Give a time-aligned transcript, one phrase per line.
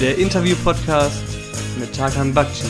[0.00, 1.22] der Interview-Podcast
[1.80, 2.66] mit Tarkan Bakci.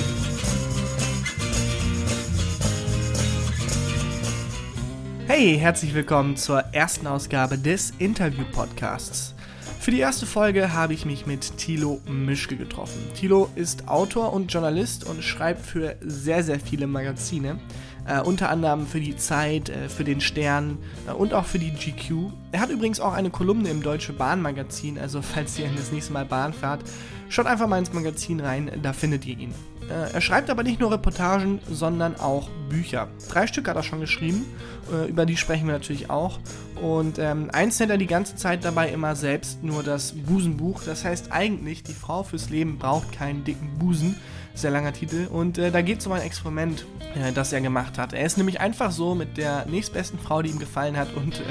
[5.27, 9.35] Hey, herzlich willkommen zur ersten Ausgabe des Interview-Podcasts.
[9.81, 13.00] Für die erste Folge habe ich mich mit Thilo Mischke getroffen.
[13.17, 17.58] Thilo ist Autor und Journalist und schreibt für sehr, sehr viele Magazine.
[18.07, 21.72] Äh, unter anderem für die Zeit, äh, für den Stern äh, und auch für die
[21.72, 22.31] GQ.
[22.53, 26.25] Er hat übrigens auch eine Kolumne im Deutsche Bahnmagazin, also falls ihr das nächste Mal
[26.25, 26.82] Bahn fahrt,
[27.29, 29.54] schaut einfach mal ins Magazin rein, da findet ihr ihn.
[29.89, 33.08] Äh, er schreibt aber nicht nur Reportagen, sondern auch Bücher.
[33.28, 34.45] Drei Stück hat er schon geschrieben,
[34.92, 36.39] äh, über die sprechen wir natürlich auch.
[36.81, 40.83] Und ähm, eins nennt er die ganze Zeit dabei immer selbst nur das Busenbuch.
[40.84, 44.17] Das heißt eigentlich, die Frau fürs Leben braucht keinen dicken Busen
[44.56, 45.28] sehr langer Titel.
[45.31, 48.12] Und äh, da geht es um ein Experiment, äh, das er gemacht hat.
[48.12, 51.43] Er ist nämlich einfach so mit der nächstbesten Frau, die ihm gefallen hat und äh,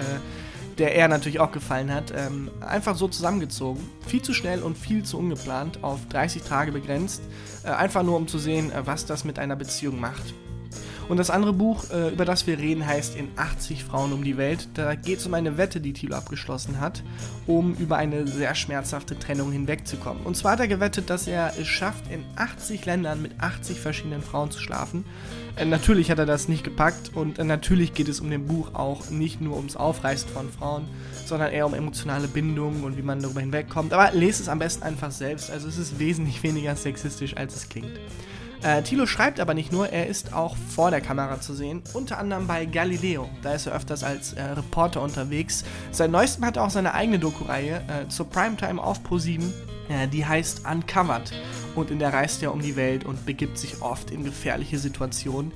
[0.77, 3.81] der er natürlich auch gefallen hat, ähm, einfach so zusammengezogen.
[4.07, 7.21] Viel zu schnell und viel zu ungeplant, auf 30 Tage begrenzt.
[7.63, 10.33] Äh, einfach nur um zu sehen, äh, was das mit einer Beziehung macht.
[11.07, 14.37] Und das andere Buch, äh, über das wir reden, heißt In 80 Frauen um die
[14.37, 14.69] Welt.
[14.73, 17.03] Da geht es um eine Wette, die Thilo abgeschlossen hat,
[17.45, 20.23] um über eine sehr schmerzhafte Trennung hinwegzukommen.
[20.23, 24.23] Und zwar hat er gewettet, dass er es schafft, in 80 Ländern mit 80 verschiedenen
[24.23, 25.05] Frauen zu schlafen.
[25.57, 28.73] Äh, natürlich hat er das nicht gepackt und äh, natürlich geht es um dem Buch
[28.73, 30.87] auch nicht nur ums Aufreißen von Frauen,
[31.25, 33.93] sondern eher um emotionale Bindungen und wie man darüber hinwegkommt.
[33.93, 35.51] Aber lest es am besten einfach selbst.
[35.51, 37.99] Also es ist wesentlich weniger sexistisch, als es klingt.
[38.63, 42.17] Äh, Thilo schreibt aber nicht nur, er ist auch vor der Kamera zu sehen, unter
[42.17, 43.29] anderem bei Galileo.
[43.41, 45.63] Da ist er öfters als äh, Reporter unterwegs.
[45.91, 49.41] Seit neuestem hat er auch seine eigene Doku-Reihe äh, zur Primetime auf Pro7.
[49.89, 51.31] Äh, die heißt Uncovered.
[51.75, 55.51] Und in der reist er um die Welt und begibt sich oft in gefährliche Situationen.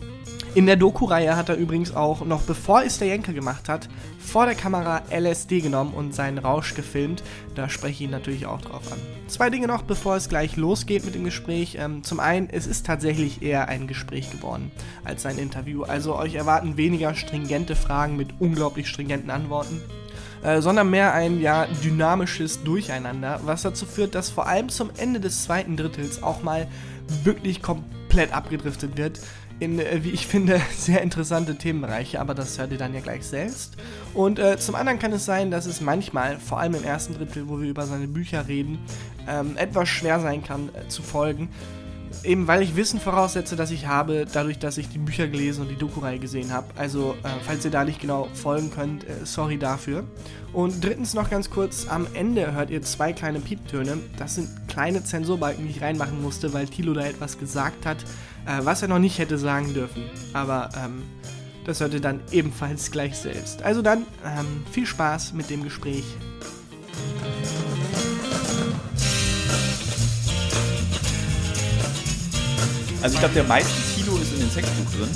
[0.56, 3.88] In der Doku-Reihe hat er übrigens auch, noch bevor es der Jenke gemacht hat,
[4.20, 7.22] vor der Kamera LSD genommen und seinen Rausch gefilmt.
[7.54, 8.98] Da spreche ich ihn natürlich auch drauf an.
[9.28, 11.78] Zwei Dinge noch, bevor es gleich losgeht mit dem Gespräch.
[11.80, 14.72] Ähm, zum einen, es ist tatsächlich eher ein Gespräch geworden
[15.04, 15.84] als ein Interview.
[15.84, 19.82] Also euch erwarten weniger stringente Fragen mit unglaublich stringenten Antworten.
[20.42, 25.20] Äh, sondern mehr ein ja dynamisches Durcheinander, was dazu führt, dass vor allem zum Ende
[25.20, 26.68] des zweiten Drittels auch mal
[27.24, 29.20] wirklich komplett abgedriftet wird
[29.60, 33.26] in, äh, wie ich finde, sehr interessante Themenbereiche, aber das hört ihr dann ja gleich
[33.26, 33.76] selbst.
[34.14, 37.48] Und äh, zum anderen kann es sein, dass es manchmal, vor allem im ersten Drittel,
[37.50, 38.80] wo wir über seine Bücher reden,
[39.28, 41.50] ähm, etwas schwer sein kann äh, zu folgen.
[42.24, 45.70] Eben weil ich Wissen voraussetze, dass ich habe, dadurch, dass ich die Bücher gelesen und
[45.70, 46.68] die Doku-Reihe gesehen habe.
[46.76, 50.04] Also, äh, falls ihr da nicht genau folgen könnt, äh, sorry dafür.
[50.52, 53.98] Und drittens noch ganz kurz, am Ende hört ihr zwei kleine Pieptöne.
[54.18, 58.04] Das sind kleine Zensurbalken, die ich reinmachen musste, weil Tilo da etwas gesagt hat,
[58.46, 60.04] äh, was er noch nicht hätte sagen dürfen.
[60.34, 61.04] Aber ähm,
[61.66, 63.64] das hört ihr dann ebenfalls gleich selbst.
[63.64, 66.04] Also dann ähm, viel Spaß mit dem Gespräch.
[73.02, 75.10] Also ich glaube, der meiste Tilo ist in dem Sexbuch drin.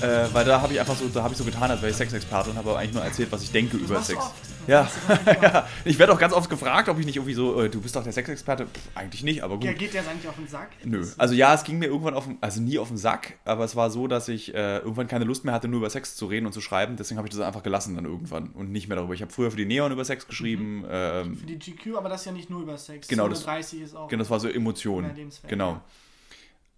[0.00, 1.90] Äh, äh, weil da habe ich einfach so, da habe ich so getan, als wäre
[1.90, 4.22] ich Sexexperte und habe eigentlich nur erzählt, was ich denke über Sex.
[4.66, 4.88] Ja.
[5.42, 5.66] ja.
[5.84, 8.02] Ich werde auch ganz oft gefragt, ob ich nicht irgendwie so, äh, du bist doch
[8.02, 8.66] der Sexexperte.
[8.66, 9.64] Pff, eigentlich nicht, aber gut.
[9.64, 10.70] Ja, geht der eigentlich auf den Sack?
[10.84, 11.06] Nö.
[11.18, 13.76] Also ja, es ging mir irgendwann auf den, also nie auf den Sack, aber es
[13.76, 16.46] war so, dass ich äh, irgendwann keine Lust mehr hatte, nur über Sex zu reden
[16.46, 16.96] und zu schreiben.
[16.96, 19.14] Deswegen habe ich das einfach gelassen dann irgendwann und nicht mehr darüber.
[19.14, 20.78] Ich habe früher für die Neon über Sex geschrieben.
[20.78, 20.86] Mhm.
[20.90, 23.08] Ähm, für die GQ, aber das ist ja nicht nur über Sex.
[23.08, 24.08] Genau, das, 30 ist auch.
[24.08, 25.12] Genau, das war so Emotionen.
[25.46, 25.80] Genau.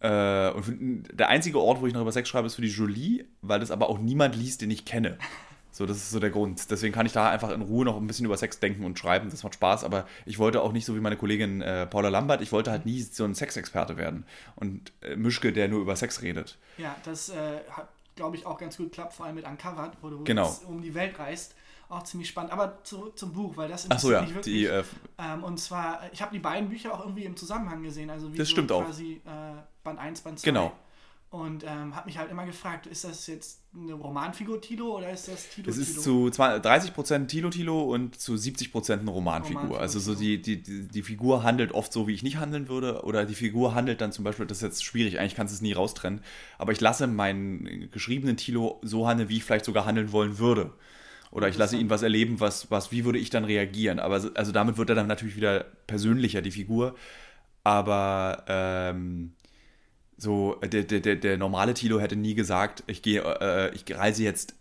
[0.00, 3.24] Äh, und der einzige Ort, wo ich noch über Sex schreibe, ist für die Jolie,
[3.42, 5.18] weil das aber auch niemand liest, den ich kenne.
[5.70, 6.70] So, das ist so der Grund.
[6.70, 9.30] Deswegen kann ich da einfach in Ruhe noch ein bisschen über Sex denken und schreiben.
[9.30, 12.40] Das macht Spaß, aber ich wollte auch nicht so wie meine Kollegin äh, Paula Lambert,
[12.40, 14.24] ich wollte halt nie so ein Sexexperte werden.
[14.56, 16.58] Und äh, Mischke, der nur über Sex redet.
[16.78, 20.10] Ja, das äh, hat, glaube ich, auch ganz gut geklappt, vor allem mit Uncovered, wo
[20.10, 20.52] du genau.
[20.66, 21.54] um die Welt reist.
[21.88, 22.52] Auch ziemlich spannend.
[22.52, 24.20] Aber zurück zum Buch, weil das interessiert so, ja.
[24.22, 24.54] mich wirklich.
[24.54, 24.84] Die, äh,
[25.18, 28.10] ähm, und zwar, ich habe die beiden Bücher auch irgendwie im Zusammenhang gesehen.
[28.10, 30.50] Also wie das so stimmt quasi äh, Band 1, Band 2.
[30.50, 30.72] Genau.
[31.30, 35.28] Und ähm, habe mich halt immer gefragt, ist das jetzt eine Romanfigur Tilo oder ist
[35.28, 39.60] das Tilo Es ist zu 30% Tilo Tilo und zu 70% eine Romanfigur.
[39.60, 42.68] Romanfigur also so die, die, die, die, Figur handelt oft so, wie ich nicht handeln
[42.68, 43.02] würde.
[43.04, 45.60] Oder die Figur handelt dann zum Beispiel, das ist jetzt schwierig, eigentlich kannst du es
[45.60, 46.22] nie raustrennen.
[46.56, 50.72] Aber ich lasse meinen geschriebenen Tilo so handeln, wie ich vielleicht sogar handeln wollen würde.
[51.30, 53.98] Oder ich lasse ihn was erleben, was, was, wie würde ich dann reagieren.
[53.98, 56.94] Aber also damit wird er dann natürlich wieder persönlicher, die Figur.
[57.64, 59.32] Aber ähm,
[60.16, 64.57] so, der, der, der normale Tilo hätte nie gesagt, ich gehe, äh, ich reise jetzt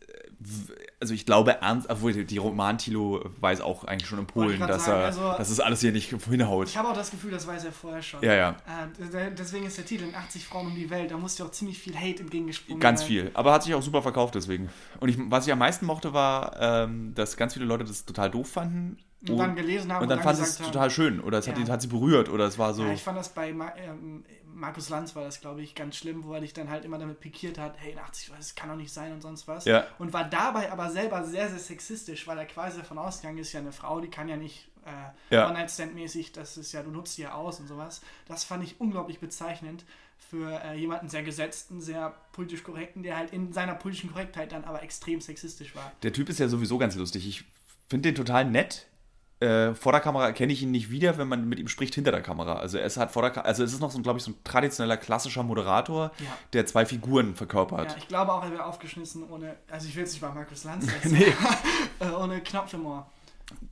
[1.00, 5.00] also ich glaube ernst, obwohl die Roman-Tilo weiß auch eigentlich schon in Polen, dass sagen,
[5.00, 6.68] er, also, dass es alles hier nicht hinhaut.
[6.68, 8.22] Ich habe auch das Gefühl, das weiß er vorher schon.
[8.24, 8.50] Ja, ja.
[8.50, 11.80] Äh, deswegen ist der Titel in 80 Frauen um die Welt, da musste auch ziemlich
[11.80, 13.08] viel Hate entgegengesprungen Ganz sein.
[13.08, 14.70] viel, aber hat sich auch super verkauft deswegen.
[15.00, 18.30] Und ich, was ich am meisten mochte, war, ähm, dass ganz viele Leute das total
[18.30, 18.98] doof fanden,
[19.28, 21.64] und dann gelesen haben und dann, fand sie es total schön oder es hat, Ja.
[21.64, 22.84] ihn, hat sie berührt oder es war so.
[22.84, 24.24] Ja, ich fand das bei ähm,
[24.58, 27.20] Markus Lanz war das, glaube ich, ganz schlimm, wo er dich dann halt immer damit
[27.20, 29.66] pikiert hat, hey, 80, das kann doch nicht sein und sonst was.
[29.66, 29.86] Ja.
[30.00, 33.60] Und war dabei aber selber sehr, sehr sexistisch, weil er quasi davon ausgegangen ist, ja,
[33.60, 35.48] eine Frau, die kann ja nicht äh, Ja.
[35.48, 38.02] One-Night-Stand-mäßig, das ist ja, du nutzt sie ja aus und sowas.
[38.28, 39.86] Das fand ich unglaublich bezeichnend
[40.18, 44.64] für äh, jemanden sehr gesetzten, sehr politisch korrekten, der halt in seiner politischen Korrektheit dann
[44.64, 45.92] aber extrem sexistisch war.
[46.02, 47.28] Der Typ ist ja sowieso ganz lustig.
[47.28, 47.46] Ich
[47.88, 48.88] finde den total nett.
[49.40, 52.12] Äh, vor der Kamera erkenne ich ihn nicht wieder, wenn man mit ihm spricht hinter
[52.12, 52.54] der Kamera.
[52.56, 54.36] Also es hat vor der Ka also es ist noch so, glaube ich, so ein
[54.44, 56.26] traditioneller klassischer Moderator, Ja.
[56.54, 57.92] der zwei Figuren verkörpert.
[57.92, 60.64] Ja, ich glaube auch, er wäre aufgeschmissen ohne, also ich will jetzt nicht bei Markus
[60.64, 61.26] Lanz nee.
[62.00, 63.06] äh, ohne Knopf im Ohr.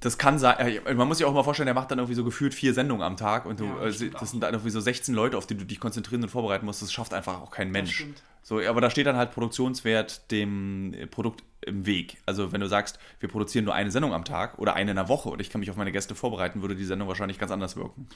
[0.01, 2.23] Das kann sein, äh, man muss sich auch mal vorstellen, der macht dann irgendwie so
[2.23, 4.19] gefühlt vier Sendungen am Tag und du, Ja, äh, auch.
[4.19, 6.81] das sind dann irgendwie so 16 Leute, auf die du dich konzentrieren und vorbereiten musst.
[6.83, 8.05] Das schafft einfach auch kein Mensch.
[8.47, 12.21] So, aber da steht dann halt Produktionswert dem äh, Produkt im Weg.
[12.27, 15.09] Also wenn du sagst, wir produzieren nur eine Sendung am Tag oder eine in der
[15.09, 17.75] Woche und ich kann mich auf meine Gäste vorbereiten, würde die Sendung wahrscheinlich ganz anders
[17.75, 18.07] wirken.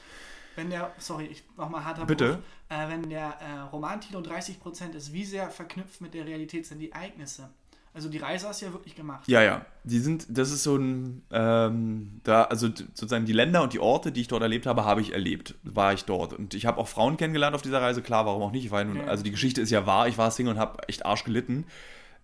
[0.54, 2.34] Wenn der, sorry, ich mach mal harter Bitte?
[2.68, 6.78] Bruch, äh, wenn der äh, Romantilo 30% ist, wie sehr verknüpft mit der Realität sind
[6.78, 7.50] die Ereignisse?
[7.92, 9.26] Also die Reise hast du ja wirklich gemacht.
[9.26, 9.64] Ja, ja.
[9.82, 14.12] Die sind, das ist so ein, ähm, da, also sozusagen die Länder und die Orte,
[14.12, 15.56] die ich dort erlebt habe, habe ich erlebt.
[15.64, 16.32] War ich dort.
[16.32, 18.70] Und ich habe auch Frauen kennengelernt auf dieser Reise, klar, warum auch nicht?
[18.70, 19.04] Weil nun, Ja.
[19.06, 21.66] also die Geschichte ist ja wahr, ich war Single und habe echt Arsch gelitten.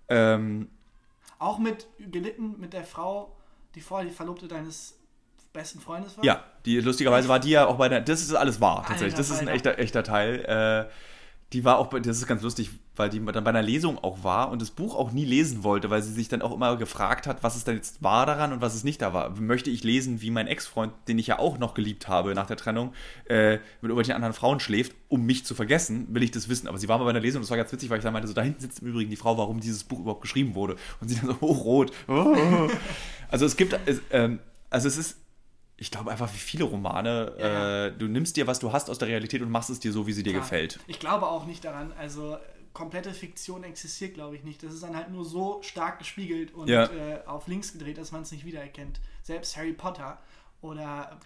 [0.09, 0.69] Ähm,
[1.41, 3.35] Auch mit gelitten mit der Frau,
[3.75, 4.95] die vorher die Verlobte deines
[5.53, 6.25] besten Freundes war?
[6.25, 9.15] ja, die lustigerweise war die ja auch bei der, das ist alles wahr, tatsächlich.
[9.15, 10.45] Alter das ist ein echter, echter Teil.
[10.89, 10.93] Äh,
[11.53, 14.25] die war auch, bei- das ist ganz lustig, weil die dann bei einer Lesung auch
[14.25, 17.27] war und das Buch auch nie lesen wollte, weil sie sich dann auch immer gefragt
[17.27, 19.31] hat, was es denn jetzt war daran und was es nicht da war.
[19.39, 22.57] Möchte ich lesen, wie mein Ex-Freund, den ich ja auch noch geliebt habe nach der
[22.57, 22.93] Trennung,
[23.29, 26.67] äh, mit irgendwelchen anderen Frauen schläft, um mich zu vergessen, will ich das wissen.
[26.67, 28.13] Aber sie war mal bei einer Lesung und das war ganz witzig, weil ich dann
[28.13, 30.77] meinte, so da hinten sitzt im Übrigen die Frau, warum dieses Buch überhaupt geschrieben wurde.
[31.01, 31.93] Und sie dann so hochrot.
[32.09, 32.35] Oh.
[33.31, 34.41] Also es gibt, es, ähm,
[34.71, 35.17] also es ist,
[35.79, 37.87] ich glaube einfach, wie viele Romane, Ja.
[37.87, 40.07] äh, du nimmst dir, was du hast aus der Realität und machst es dir so,
[40.07, 40.43] wie sie dir Klar.
[40.43, 40.81] gefällt.
[40.87, 41.93] Ich glaube auch nicht daran.
[41.99, 42.39] Also
[42.73, 44.63] komplette Fiktion existiert, glaube ich, nicht.
[44.63, 46.85] Das ist dann halt nur so stark gespiegelt und Ja.
[46.85, 49.01] äh, auf links gedreht, dass man es nicht wiedererkennt.
[49.23, 50.19] Selbst Harry Potter
[50.61, 51.19] oder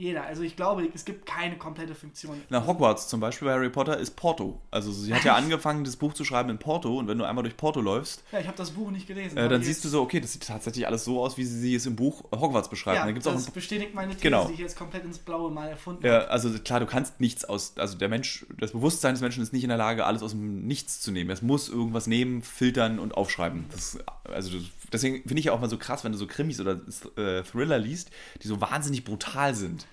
[0.00, 0.24] jeder.
[0.24, 2.40] Also ich glaube, es gibt keine komplette Fiktion.
[2.48, 4.60] Na, Hogwarts zum Beispiel bei Harry Potter ist Porto.
[4.70, 7.42] Also sie hat ja angefangen, das Buch zu schreiben in Porto und wenn du einmal
[7.44, 9.36] durch Porto läufst, Ja, ich habe das Buch nicht gelesen.
[9.36, 11.86] äh, dann siehst du so, okay, das sieht tatsächlich alles so aus, wie sie, es
[11.86, 12.98] im Buch Hogwarts beschreibt.
[12.98, 14.46] Ja, gibt's das auch bestätigt meine These, Genau.
[14.46, 16.30] die ich jetzt komplett ins Blaue mal erfunden ja, habe.
[16.30, 19.62] also klar, du kannst nichts aus, also der Mensch, das Bewusstsein des Menschen ist nicht
[19.64, 21.30] in der Lage, alles aus dem Nichts zu nehmen.
[21.30, 23.66] Es muss irgendwas nehmen, filtern und aufschreiben.
[23.70, 26.60] Das, also das, deswegen finde ich ja auch mal so krass, wenn du so Krimis
[26.60, 26.80] oder
[27.16, 28.10] äh, Thriller liest,
[28.42, 29.86] die so wahnsinnig brutal sind.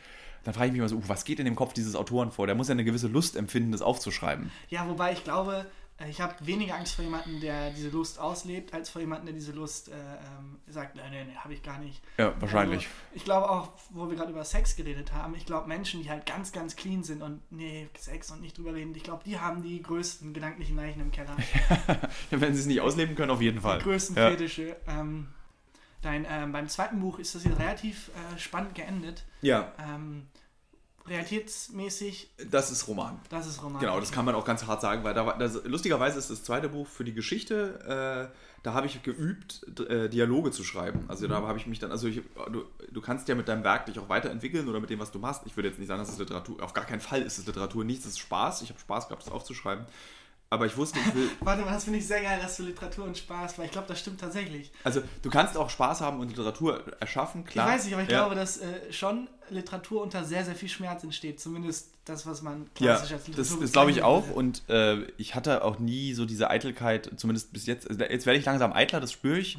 [0.44, 2.46] Dann frage ich mich immer so, uh, was geht in dem Kopf dieses Autoren vor?
[2.46, 4.50] Der muss ja eine gewisse Lust empfinden, das aufzuschreiben.
[4.70, 5.66] Ja, wobei ich glaube,
[6.06, 9.52] ich habe weniger Angst vor jemandem, der diese Lust auslebt, als vor jemandem, der diese
[9.52, 12.04] Lust äh, ähm, sagt, nein, nein, nein, habe ich gar nicht.
[12.20, 12.86] Ja, wahrscheinlich.
[12.86, 16.10] Also, ich glaube auch, wo wir gerade über Sex geredet haben, ich glaube Menschen, die
[16.10, 19.40] halt ganz, ganz clean sind und nee, Sex und nicht drüber reden, ich glaube, die
[19.40, 21.36] haben die größten gedanklichen Leichen im Keller.
[22.30, 23.80] Wenn sie es nicht ausleben können, auf jeden Fall.
[23.80, 24.30] Die größten ja.
[24.30, 24.76] Fetische.
[24.88, 25.30] Ähm,
[26.04, 29.26] dein, ähm, beim zweiten Buch ist das jetzt relativ äh, spannend geendet.
[29.42, 30.28] ja, Ähm,
[31.08, 33.20] realitätsmäßig, das ist Roman.
[33.30, 33.80] das ist Roman.
[33.80, 36.44] Genau, das kann man auch ganz hart sagen, weil da war, das, lustigerweise ist das
[36.44, 41.06] zweite Buch für die Geschichte, äh, da habe ich geübt, äh, Dialoge zu schreiben.
[41.08, 42.22] Also da habe ich mich dann, also ich,
[42.52, 45.20] du, du kannst ja mit deinem Werk dich auch weiterentwickeln oder mit dem, was du
[45.20, 45.44] machst.
[45.46, 47.86] Ich würde jetzt nicht sagen, das ist Literatur, auf gar keinen Fall ist es Literatur,
[47.86, 48.62] nichts ist Spaß.
[48.64, 49.86] Ich habe Spaß gehabt, das aufzuschreiben.
[50.50, 53.04] Aber ich wusste, ich will, Warte mal, das finde ich sehr geil, dass du Literatur
[53.06, 54.72] und Spaß, weil ich glaube, das stimmt tatsächlich.
[54.84, 57.68] also du kannst auch Spaß haben und Literatur erschaffen, klar.
[57.68, 58.20] Ich weiß nicht, aber ich Ja.
[58.20, 61.40] glaube, dass äh, schon Literatur unter sehr, sehr viel Schmerz entsteht.
[61.42, 64.24] Zumindest das, was man Ja, klassisch als Literatur das, das glaube ich auch.
[64.28, 64.36] würde.
[64.36, 67.90] Und äh, ich hatte auch nie so diese Eitelkeit, zumindest bis jetzt.
[67.90, 69.58] Also jetzt werde ich langsam eitler, das spüre ich.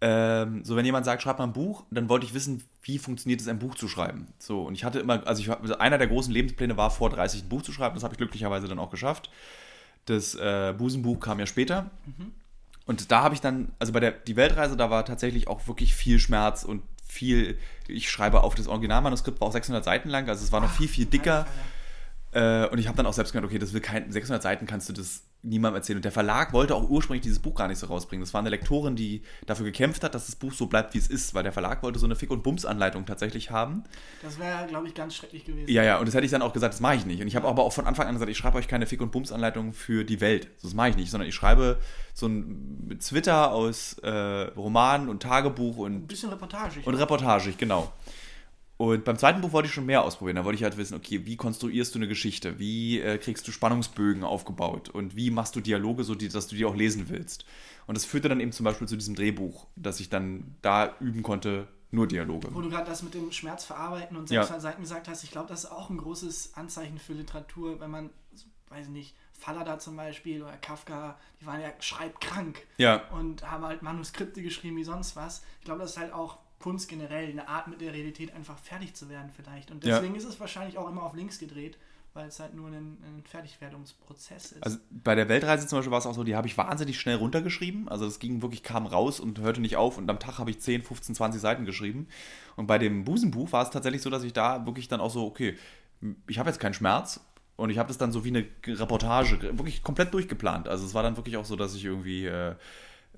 [0.00, 3.40] Ähm, so, wenn jemand sagt, schreib mal ein Buch, dann wollte ich wissen, wie funktioniert
[3.40, 4.28] es, ein Buch zu schreiben.
[4.38, 7.48] So, und ich hatte immer, also ich, einer der großen Lebenspläne war, vor 30 ein
[7.48, 7.94] Buch zu schreiben.
[7.94, 9.30] Das habe ich glücklicherweise dann auch geschafft.
[10.08, 11.90] Das äh, Busenbuch kam ja später.
[12.86, 15.94] Und da habe ich dann, also bei der die Weltreise, da war tatsächlich auch wirklich
[15.94, 20.44] viel Schmerz und viel, ich schreibe auf, das Originalmanuskript war auch 600 Seiten lang, also
[20.44, 21.46] es war noch viel, viel dicker.
[22.32, 24.88] Äh, und ich habe dann auch selbst gedacht, okay, das will kein 600 Seiten kannst
[24.88, 25.96] du das niemandem erzählen.
[25.98, 28.22] Und der Verlag wollte auch ursprünglich dieses Buch gar nicht so rausbringen.
[28.22, 31.06] Das war eine Lektorin, die dafür gekämpft hat, dass das Buch so bleibt, wie es
[31.08, 33.84] ist, weil der Verlag wollte so eine Fick- und Bums-Anleitung tatsächlich haben.
[34.22, 35.70] Das wäre, glaube ich, ganz schrecklich gewesen.
[35.70, 37.20] Ja, ja, und das hätte ich dann auch gesagt, das mache ich nicht.
[37.22, 39.12] Und ich habe aber auch von Anfang an gesagt, ich schreibe euch keine Fick- und
[39.12, 40.48] Bums-Anleitung für die Welt.
[40.62, 41.78] Das mache ich nicht, sondern ich schreibe
[42.14, 46.84] so ein Twitter aus äh, Roman und Tagebuch Ein und, bisschen reportagig.
[46.86, 47.92] und reportagig, genau.
[48.78, 50.36] Und beim zweiten Buch wollte ich schon mehr ausprobieren.
[50.36, 52.60] Da wollte ich halt wissen, okay, wie konstruierst du eine Geschichte?
[52.60, 54.88] Wie äh, kriegst du Spannungsbögen aufgebaut?
[54.88, 57.44] Und wie machst du Dialoge, so die, dass du die auch lesen willst?
[57.88, 61.22] Und das führte dann eben zum Beispiel zu diesem Drehbuch, dass ich dann da üben
[61.24, 62.54] konnte, Nur Dialoge.
[62.54, 64.42] Wo du gerade das mit dem Schmerz verarbeiten und Ja.
[64.42, 68.10] Selbstverseiten gesagt hast, ich glaube, das ist auch ein großes Anzeichen für Literatur, wenn man,
[68.68, 73.08] weiß ich nicht, Fallada zum Beispiel oder Kafka, die waren ja schreibkrank Ja.
[73.10, 75.42] und haben halt Manuskripte geschrieben wie sonst was.
[75.60, 78.94] Ich glaube, das ist halt auch Kunst generell, eine Art mit der Realität einfach fertig
[78.94, 79.70] zu werden vielleicht.
[79.70, 79.96] Und Ja.
[79.96, 81.78] deswegen ist es wahrscheinlich auch immer auf links gedreht,
[82.14, 84.62] weil es halt nur ein, ein Fertigwerdungsprozess ist.
[84.62, 87.16] Also bei der Weltreise zum Beispiel war es auch so, die habe ich wahnsinnig schnell
[87.16, 87.88] runtergeschrieben.
[87.88, 89.98] Also das ging wirklich, kam raus und hörte nicht auf.
[89.98, 92.08] Und am Tag habe ich 10, 15, 20 Seiten geschrieben.
[92.56, 95.26] Und bei dem Busenbuch war es tatsächlich so, dass ich da wirklich dann auch so,
[95.26, 95.56] okay,
[96.26, 97.20] ich habe jetzt keinen Schmerz.
[97.56, 100.68] Und ich habe das dann so wie eine Reportage wirklich komplett durchgeplant.
[100.68, 102.54] Also es war dann wirklich auch so, dass ich irgendwie, äh,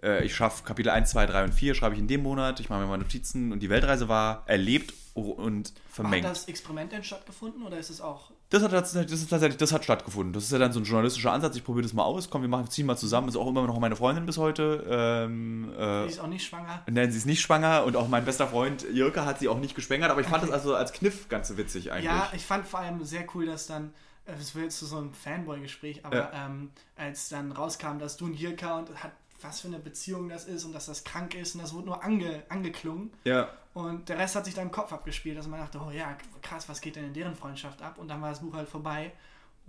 [0.03, 2.69] äh, ich schaffe Kapitel 1, 2, 3 und 4, schreibe ich in dem Monat, ich
[2.69, 6.25] mache mir meine Notizen und die Weltreise war erlebt und Hat vermengt.
[6.25, 9.73] das Experiment denn stattgefunden oder ist es auch Das hat, tatsächlich- das ist tatsächlich, das
[9.73, 10.33] hat stattgefunden.
[10.33, 11.57] Das ist ja dann so ein journalistischer Ansatz.
[11.57, 12.31] Ich probiere das mal aus.
[12.31, 13.29] Komm, wir machen, ziehen mal zusammen.
[13.29, 14.85] Ist auch immer noch meine Freundin bis heute.
[14.89, 16.83] Ähm, äh, Die ist auch nicht schwanger.
[16.91, 19.75] nein, sie ist nicht schwanger und auch mein bester Freund Jirka hat sie auch nicht
[19.75, 20.11] geschwängert.
[20.11, 22.05] Aber ich fand das also als Kniff ganz witzig eigentlich.
[22.07, 23.93] Ja, ich fand vor allem sehr cool, dass dann,
[24.27, 26.47] äh, das wird jetzt zu so einem Fanboy-Gespräch, aber Ja.
[26.47, 29.13] ähm, als dann rauskam, dass du und Jirka und hat,
[29.43, 32.05] was für eine Beziehung das ist und dass das krank ist und das wurde nur
[32.05, 33.49] ange, angeklungen ja.
[33.75, 36.69] und der Rest hat sich dann im Kopf abgespielt, dass man dachte, oh ja, krass,
[36.69, 37.99] was geht denn in deren Freundschaft ab?
[37.99, 39.13] Und dann war das Buch halt vorbei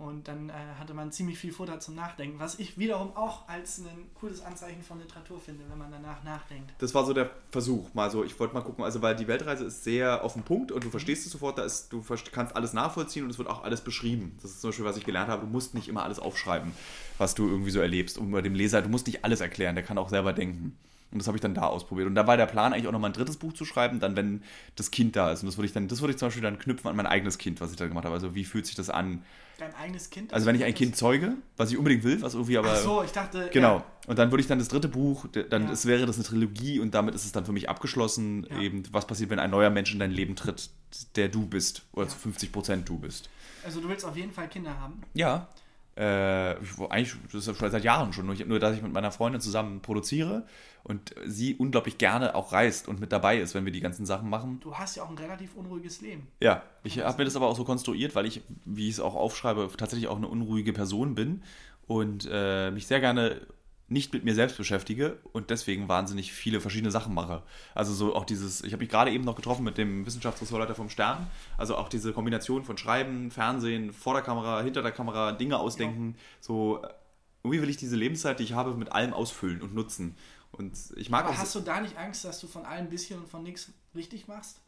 [0.02, 3.78] und dann äh, hatte man ziemlich viel Futter zum Nachdenken, was ich wiederum auch als
[3.78, 6.72] ein cooles Anzeichen von Literatur finde, wenn man danach nachdenkt.
[6.78, 7.94] Das war so der Versuch.
[7.94, 10.72] Mal so, ich wollte mal gucken, also weil die Weltreise ist sehr auf den Punkt
[10.72, 13.62] und du verstehst es sofort, da ist, du kannst alles nachvollziehen und es wird auch
[13.62, 14.36] alles beschrieben.
[14.42, 16.72] Das ist zum Beispiel, was ich gelernt habe, du musst nicht immer alles aufschreiben,
[17.18, 18.18] was du irgendwie so erlebst.
[18.18, 20.76] Und bei dem Leser, du musst nicht alles erklären, der kann auch selber denken.
[21.12, 22.06] Und das habe ich dann da ausprobiert.
[22.08, 24.42] Und da war der Plan eigentlich auch nochmal ein drittes Buch zu schreiben, dann wenn
[24.76, 25.42] das Kind da ist.
[25.42, 27.38] Und das würde ich dann, das würde ich zum Beispiel dann knüpfen an mein eigenes
[27.38, 28.14] Kind, was ich da gemacht habe.
[28.14, 29.22] Also wie fühlt sich das an?
[29.58, 30.32] Dein eigenes Kind?
[30.32, 32.72] Also wenn ich ein Kind zeuge, was ich unbedingt will, was irgendwie aber.
[32.72, 33.76] Ach so, ich dachte, Genau.
[33.76, 35.84] ja, Und dann würde ich dann das dritte Buch, dann Ja.
[35.84, 38.58] wäre das eine Trilogie und damit ist es dann für mich abgeschlossen, Ja.
[38.60, 40.70] eben was passiert, wenn ein neuer Mensch in dein Leben tritt,
[41.16, 43.28] der du bist oder zu 50 Prozent du bist.
[43.64, 45.02] also du willst auf jeden Fall Kinder haben.
[45.14, 45.48] Ja.
[45.94, 46.56] Äh,
[46.88, 49.42] eigentlich, das ist schon seit Jahren schon, nur, ich, nur dass ich mit meiner Freundin
[49.42, 50.46] zusammen produziere
[50.84, 54.30] und sie unglaublich gerne auch reist und mit dabei ist, wenn wir die ganzen Sachen
[54.30, 54.58] machen.
[54.60, 56.28] Du hast ja auch ein relativ unruhiges Leben.
[56.40, 59.14] Ja, ich habe mir das aber auch so konstruiert, weil ich, wie ich es auch
[59.14, 61.42] aufschreibe, tatsächlich auch eine unruhige Person bin
[61.86, 63.42] und äh, mich sehr gerne
[63.92, 67.42] nicht mit mir selbst beschäftige und deswegen wahnsinnig viele verschiedene Sachen mache.
[67.74, 70.88] Also so auch dieses, ich habe mich gerade eben noch getroffen mit dem Wissenschaftsressortleiter vom
[70.88, 71.26] Stern,
[71.58, 76.16] also auch diese Kombination von Schreiben, Fernsehen, vor der Kamera, hinter der Kamera, Dinge ausdenken,
[76.40, 76.88] so äh,
[77.44, 80.16] irgendwie will ich diese Lebenszeit, die ich habe, mit allem ausfüllen und nutzen.
[80.52, 83.20] Und ich mag Aber hast du da nicht Angst, dass du von allem ein bisschen
[83.20, 84.58] und von nichts richtig machst?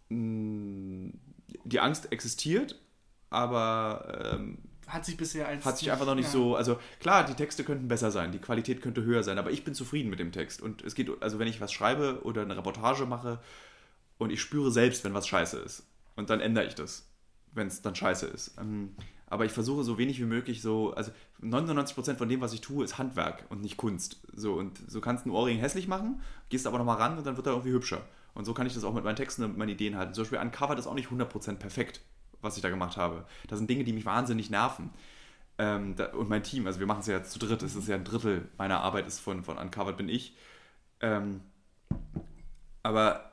[1.64, 2.78] die Angst existiert,
[3.30, 5.64] aber ähm, Hat sich bisher als.
[5.64, 6.32] hat sich einfach noch nicht ja.
[6.32, 9.64] so, also klar, die Texte könnten besser sein, die Qualität könnte höher sein, aber ich
[9.64, 10.60] bin zufrieden mit dem Text.
[10.60, 13.40] Und es geht, also wenn ich was schreibe oder eine Reportage mache
[14.18, 15.86] und ich spüre selbst, wenn was scheiße ist.
[16.16, 17.08] Und dann ändere ich das,
[17.52, 18.56] wenn es dann scheiße ist.
[18.60, 18.94] Ähm,
[19.26, 21.10] Aber ich versuche so wenig wie möglich so, also
[21.42, 24.20] 99% von dem, was ich tue, ist Handwerk und nicht Kunst.
[24.32, 27.36] So, und so kannst du einen Ohrring hässlich machen, gehst aber nochmal ran und dann
[27.36, 28.02] wird er irgendwie hübscher.
[28.34, 30.14] Und so kann ich das auch mit meinen Texten und mit meinen Ideen halten.
[30.14, 32.00] Zum Beispiel Uncovered ist auch nicht 100% perfekt,
[32.44, 33.24] was ich da gemacht habe.
[33.48, 34.90] Das sind Dinge, die mich wahnsinnig nerven.
[35.56, 37.94] Ähm, da, und mein Team, also wir machen es ja zu dritt, es ist ja
[37.94, 40.36] ein Drittel meiner Arbeit ist von, von Uncovered bin ich.
[41.00, 41.40] Ähm,
[42.82, 43.30] aber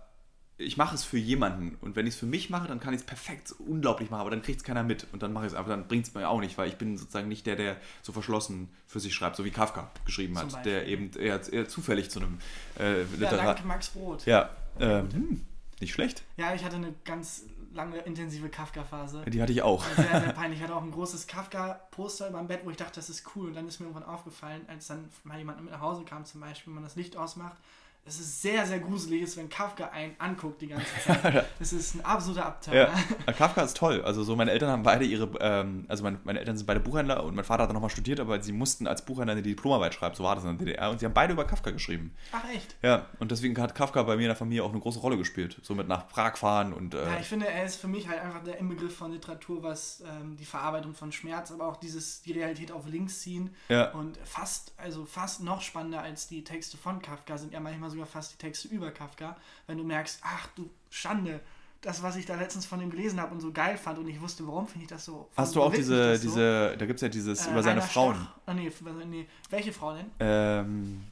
[0.62, 3.02] ich mache es für jemanden und wenn ich es für mich mache, dann kann ich
[3.02, 5.58] es perfekt unglaublich machen, aber dann kriegt es keiner mit und dann mache ich es,
[5.58, 8.12] aber dann bringt es mir auch nicht, weil ich bin sozusagen nicht der, der so
[8.12, 12.12] verschlossen für sich schreibt, so wie Kafka geschrieben Zum hat, der eben eher, eher zufällig
[12.12, 12.38] zu einem
[12.80, 13.58] äh, Ja, Literat...
[13.58, 14.26] danke Max Brot.
[14.26, 15.42] Ja, ähm, hm,
[15.80, 16.24] nicht schlecht.
[16.38, 19.26] Ja, ich hatte eine ganz lange intensive Kafka-Phase.
[19.26, 19.84] Die hatte ich auch.
[19.84, 20.60] Sehr, sehr peinlich.
[20.60, 23.48] Ich hatte auch ein großes Kafka-Poster über dem Bett, wo ich dachte, das ist cool.
[23.48, 26.42] Und dann ist mir irgendwann aufgefallen, als dann mal jemand mit nach Hause kam, zum
[26.42, 27.58] Beispiel, wenn man das Licht ausmacht,
[28.04, 31.46] es ist sehr, sehr gruselig, ist, wenn Kafka einen anguckt die ganze Zeit.
[31.60, 32.90] Das ist ein absoluter Abturner.
[33.28, 34.02] Ja, Kafka ist toll.
[34.04, 37.24] Also so meine Eltern haben beide ihre, ähm, also meine, meine Eltern sind beide Buchhändler
[37.24, 40.16] und mein Vater hat dann nochmal studiert, aber sie mussten als Buchhändler eine Diplomarbeit schreiben,
[40.16, 42.16] so war das in der DDR und sie haben beide über Kafka geschrieben.
[42.32, 42.76] Ach echt?
[42.82, 45.60] Ja, und deswegen hat Kafka bei mir in der Familie auch eine große Rolle gespielt.
[45.62, 48.20] So mit nach Prag fahren und äh, Ja, ich finde, er ist für mich halt
[48.20, 52.32] einfach der Inbegriff von Literatur, was ähm, die Verarbeitung von Schmerz, aber auch dieses, die
[52.32, 53.52] Realität auf links ziehen.
[53.70, 53.92] Ja.
[53.92, 58.06] Und fast, also fast noch spannender als die Texte von Kafka sind ja manchmal sogar
[58.08, 61.40] fast die Texte über Kafka, wenn du merkst, ach du Schande,
[61.82, 64.20] das, was ich da letztens von ihm gelesen habe und so geil fand und ich
[64.22, 65.30] wusste, warum finde ich das so.
[65.36, 66.22] hast du auch diese, so?
[66.22, 68.16] diese, da gibt es ja dieses Äh, über seine Frauen.
[68.16, 68.72] Stach- Ah, nee,
[69.08, 70.06] nee, welche Frau denn?
[70.20, 71.04] Ähm,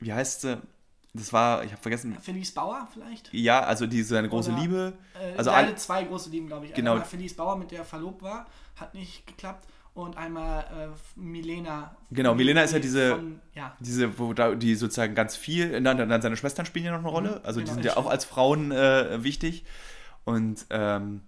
[0.00, 0.58] wie heißt sie?
[1.14, 2.16] Das war, ich habe vergessen.
[2.20, 3.32] Felice Bauer vielleicht?
[3.32, 4.92] Ja, also die seine große Oder- Liebe.
[5.20, 6.74] Äh, Also alle all- zwei große Lieben, glaube ich.
[6.74, 6.92] Genau.
[6.92, 8.46] Einmal Felice Bauer, mit der er verlobt war,
[8.76, 9.66] hat nicht geklappt.
[9.98, 11.96] Und einmal äh, Milena.
[12.10, 15.96] Genau, Milena ist ja diese, Von, ja, diese, wo da, die sozusagen ganz viel, dann,
[16.08, 18.06] dann seine Schwestern spielen ja noch eine Rolle, Mhm, also die genau, sind ja auch
[18.06, 19.64] als Frauen äh, wichtig.
[20.24, 21.22] Und ähm,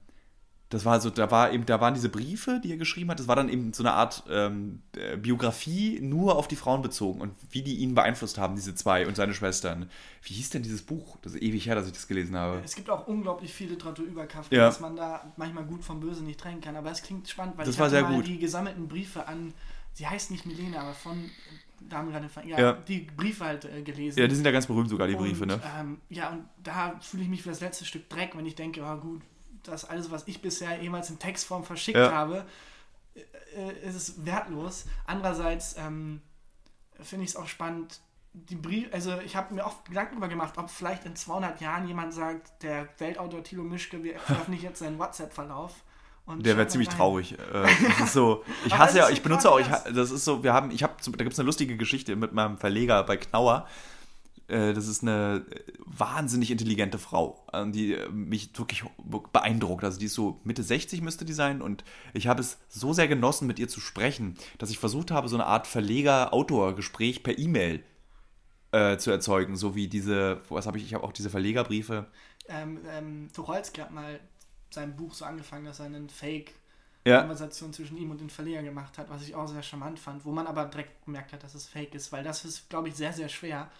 [0.70, 3.28] das war so, da war eben, da waren diese Briefe, die er geschrieben hat, das
[3.28, 7.34] war dann eben so eine Art ähm, äh, Biografie nur auf die Frauen bezogen und
[7.50, 9.90] wie die ihn beeinflusst haben, diese zwei und seine Schwestern.
[10.22, 11.16] Wie hieß denn dieses Buch?
[11.22, 12.60] Das ist ewig her, dass ich das gelesen habe.
[12.64, 14.66] es gibt auch unglaublich viel Literatur über Kafka, Ja.
[14.66, 16.76] dass man da manchmal gut vom Böse nicht trennen kann.
[16.76, 18.26] Aber es klingt spannend, weil Das ich war sehr mal gut.
[18.26, 19.52] die gesammelten Briefe an,
[19.94, 21.28] sie heißt nicht Milena, aber von,
[21.88, 22.72] da haben wir gerade ver- ja, Ja.
[22.74, 24.20] die Briefe halt äh, gelesen.
[24.20, 25.60] Ja, die sind ja ganz berühmt sogar, die Briefe, und, ne?
[25.78, 28.82] Ähm, ja, und da fühle ich mich für das letzte Stück Dreck, wenn ich denke,
[28.84, 29.22] oh gut,
[29.64, 32.12] das alles, was ich bisher jemals in Textform verschickt Ja.
[32.12, 32.44] habe,
[33.14, 33.20] äh,
[33.70, 34.86] äh, ist es wertlos.
[35.06, 36.20] Andererseits ähm,
[37.00, 38.00] finde ich es auch spannend,
[38.32, 41.88] die Brief, also ich habe mir oft Gedanken darüber gemacht, ob vielleicht in 200 Jahren
[41.88, 45.72] jemand sagt, der Weltautor Thilo Mischke, wir veröffentlichen jetzt seinen WhatsApp-Verlauf.
[46.26, 46.96] und Der wäre ziemlich rein.
[46.96, 47.32] trauig.
[47.32, 47.36] Äh,
[47.98, 50.70] das ist so, ich hasse ja, ich benutze auch, ich, das ist so, wir haben,
[50.70, 53.66] ich habe, da gibt es eine lustige Geschichte mit meinem Verleger bei Knauer.
[54.50, 55.44] Äh, Das ist eine
[55.86, 58.84] wahnsinnig intelligente Frau, äh, die äh, mich wirklich
[59.32, 59.84] beeindruckt.
[59.84, 63.08] Also die ist so Mitte 60 müsste die sein und ich habe es so sehr
[63.08, 67.82] genossen, mit ihr zu sprechen, dass ich versucht habe, so eine Art Verleger-Autor-Gespräch per E-Mail
[68.72, 72.06] äh, zu erzeugen, so wie diese, was habe ich, ich habe auch diese Verlegerbriefe.
[72.48, 74.20] Ähm, ähm, Tucholsky hat mal
[74.70, 76.54] sein Buch so angefangen, dass er einen Fake
[77.04, 80.24] Ja, Konversation zwischen ihm und den Verleger gemacht hat, was ich auch sehr charmant fand,
[80.24, 82.94] wo man aber direkt gemerkt hat, dass es fake ist, weil das ist, glaube ich,
[82.94, 83.70] sehr, sehr schwer.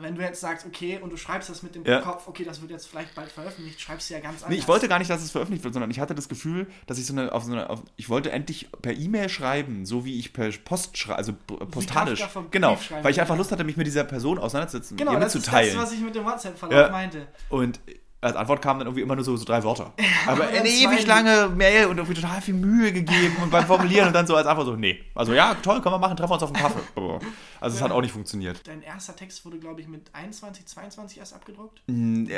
[0.00, 2.00] Wenn du jetzt sagst, okay, und du schreibst das mit dem Ja.
[2.00, 4.48] Kopf, okay, das wird jetzt vielleicht bald veröffentlicht, schreibst du ja ganz anders.
[4.48, 6.96] Nee, ich wollte gar nicht, dass es veröffentlicht wird, sondern ich hatte das Gefühl, dass
[6.98, 10.18] ich so eine, auf so eine, auf, ich wollte endlich per E-Mail schreiben, so wie
[10.18, 11.34] ich per Post schreibe, also
[11.70, 12.24] postalisch.
[12.50, 15.46] Genau, weil ich einfach Lust hatte, mich mit dieser Person auseinanderzusetzen, Genau, ihr das ist
[15.52, 16.88] das, was ich mit dem WhatsApp-Verlauf Ja.
[16.90, 17.26] meinte.
[17.50, 17.78] Und
[18.22, 19.92] als Antwort kamen dann irgendwie immer nur so, so drei Wörter.
[20.28, 24.12] Aber eine ewig lange Mail und irgendwie total viel Mühe gegeben und beim Formulieren und
[24.12, 25.02] dann so als einfach so, nee.
[25.14, 26.80] Also ja, toll, können wir machen, treffen wir uns auf einen Kaffee.
[27.60, 28.66] Also es hat auch nicht funktioniert.
[28.66, 31.80] Dein erster Text wurde, glaube ich, mit 21, 22 erst abgedruckt.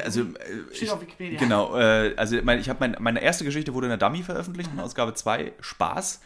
[0.05, 0.25] Also, äh,
[0.71, 1.39] Steht ich, auf Wikipedia.
[1.39, 4.71] Genau, äh, also mein, ich habe mein, meine erste Geschichte wurde in der Dummy veröffentlicht,
[4.71, 6.21] in Ausgabe 2, Spaß.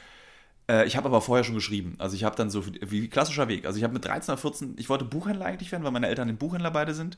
[0.69, 1.95] Äh, ich habe aber vorher schon geschrieben.
[1.99, 3.67] Also ich habe dann so, wie, wie klassischer Weg.
[3.67, 6.27] Also ich habe mit 13 oder 14, ich wollte Buchhändler eigentlich werden, weil meine Eltern
[6.27, 7.17] den Buchhändler beide sind.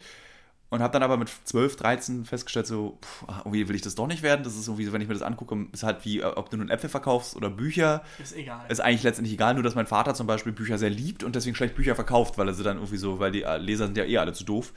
[0.70, 3.96] Und habe dann aber mit 12, 13 festgestellt, so, pff, ah, irgendwie will ich das
[3.96, 4.44] doch nicht werden.
[4.44, 6.70] Das ist irgendwie so, wenn ich mir das angucke, ist halt wie, ob du nun
[6.70, 8.04] Äpfel verkaufst oder Bücher.
[8.22, 8.64] Ist egal.
[8.68, 11.56] Ist eigentlich letztendlich egal, nur dass mein Vater zum Beispiel Bücher sehr liebt und deswegen
[11.56, 14.18] schlecht Bücher verkauft, weil er sie dann irgendwie so, weil die Leser sind ja eh
[14.18, 14.72] alle zu doof.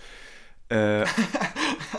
[0.74, 1.06] Äh,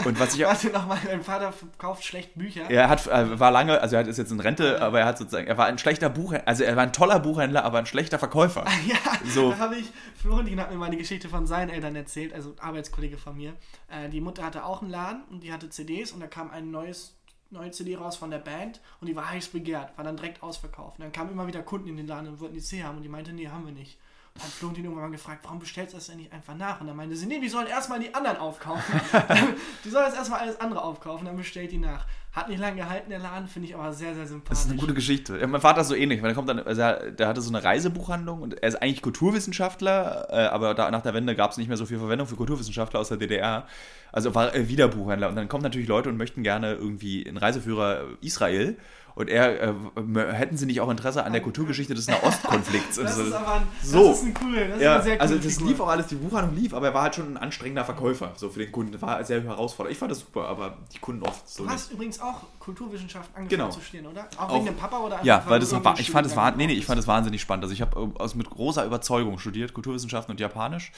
[0.04, 2.68] und was ich Warte nochmal, dein Vater verkauft schlecht Bücher.
[2.68, 5.46] er hat, er war lange, also er ist jetzt in Rente, aber er hat sozusagen,
[5.46, 8.64] er war ein schlechter Buchhändler, also er war ein toller Buchhändler, aber ein schlechter Verkäufer.
[8.86, 8.96] Ja,
[9.32, 9.50] So.
[9.52, 9.86] da habe ich,
[10.20, 13.54] Florentin hat mir mal die Geschichte von seinen Eltern erzählt, also Arbeitskollege von mir.
[13.88, 16.70] Äh, die Mutter hatte auch einen Laden und die hatte CDs und da kam ein
[16.70, 17.14] neues,
[17.50, 20.98] neue CD raus von der Band und die war heiß begehrt, war dann direkt ausverkauft.
[20.98, 23.02] Und dann kamen immer wieder Kunden in den Laden und wollten die CD haben und
[23.04, 23.98] die meinte, nee, haben wir nicht.
[24.36, 26.80] Hat Florentin irgendwann mal gefragt, warum bestellst du das denn nicht einfach nach?
[26.80, 29.00] Und dann meinte sie, nee, die sollen erstmal die anderen aufkaufen.
[29.84, 32.04] die sollen jetzt erstmal alles andere aufkaufen, dann bestellt die nach.
[32.32, 34.58] Hat nicht lange gehalten, der Laden, finde ich aber sehr, sehr sympathisch.
[34.58, 35.38] Das ist eine gute Geschichte.
[35.38, 37.50] Ja, mein Vater ist so ähnlich, weil er kommt dann, also er, der hatte so
[37.50, 41.56] eine Reisebuchhandlung und er ist eigentlich Kulturwissenschaftler, äh, aber da, nach der Wende gab es
[41.56, 43.68] nicht mehr so viel Verwendung für Kulturwissenschaftler aus der DDR.
[44.10, 47.36] Also war er wieder Buchhändler und dann kommen natürlich Leute und möchten gerne irgendwie einen
[47.36, 48.78] Reiseführer Israel
[49.16, 52.96] und er, äh, m- hätten sie nicht auch Interesse an der Kulturgeschichte des Nahostkonflikts?
[53.02, 53.22] Das so.
[53.22, 54.08] ist aber ein, So.
[54.08, 55.68] das ist ein cool, das ist Ja, eine sehr coole also das Figur.
[55.68, 58.48] lief auch alles, die Buchhandlung lief, aber er war halt schon ein anstrengender Verkäufer, so
[58.48, 59.00] für den Kunden.
[59.00, 59.92] War sehr herausfordernd.
[59.92, 61.74] Ich fand das super, aber die Kunden oft so Du nicht.
[61.78, 63.70] hast übrigens auch Kulturwissenschaft angefangen Genau.
[63.70, 64.28] zu studieren, oder?
[64.36, 66.66] Auch, Auch- wegen dem Papa oder Ja, weil das war, ich fand Studiengang war, nee,
[66.66, 67.64] nee, ich fand es wahnsinnig spannend.
[67.64, 70.92] Also ich habe aus mit großer Überzeugung studiert, Kulturwissenschaften und Japanisch.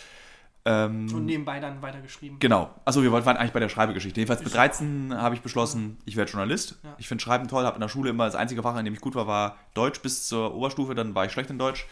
[0.69, 2.41] Ähm, und nebenbei dann weitergeschrieben.
[2.41, 2.71] Genau.
[2.85, 4.19] Achso, wir waren eigentlich bei der Schreibegeschichte.
[4.21, 6.81] Jedenfalls mit Ist- 13 habe ich beschlossen, ich werde Journalist.
[6.83, 6.95] Ja.
[6.99, 9.01] Ich finde Schreiben toll, habe in der Schule immer das einzige Fach, in dem ich
[9.01, 11.87] gut war, war Deutsch bis zur Oberstufe, dann war ich schlecht in Deutsch.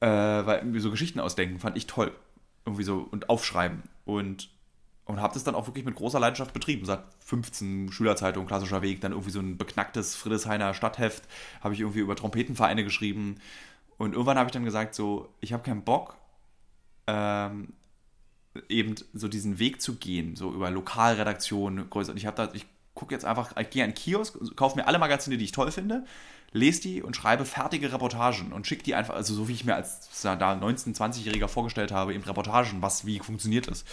[0.00, 2.10] Äh, weil irgendwie so Geschichten ausdenken fand ich toll.
[2.64, 3.82] Irgendwie so und aufschreiben.
[4.06, 4.48] Und,
[5.04, 6.86] und habe das dann auch wirklich mit großer Leidenschaft betrieben.
[6.86, 11.24] Seit 15 Schülerzeitung, klassischer Weg, dann irgendwie so ein beknacktes Friedrichshainer Stadtheft,
[11.62, 13.36] habe ich irgendwie über Trompetenvereine geschrieben.
[13.98, 16.16] Und irgendwann habe ich dann gesagt, so, ich habe keinen Bock,
[17.06, 17.74] ähm,
[18.68, 22.12] eben so diesen Weg zu gehen, so über Lokalredaktionen, größer.
[22.12, 24.86] Und ich habe da, ich gucke jetzt einfach, ich gehe an den Kiosk, kaufe mir
[24.86, 26.04] alle Magazine, die ich toll finde,
[26.52, 29.76] lese die und schreibe fertige Reportagen und schicke die einfach, also so wie ich mir
[29.76, 33.84] als da 19-, 20-Jähriger vorgestellt habe, eben Reportagen, was, wie funktioniert das.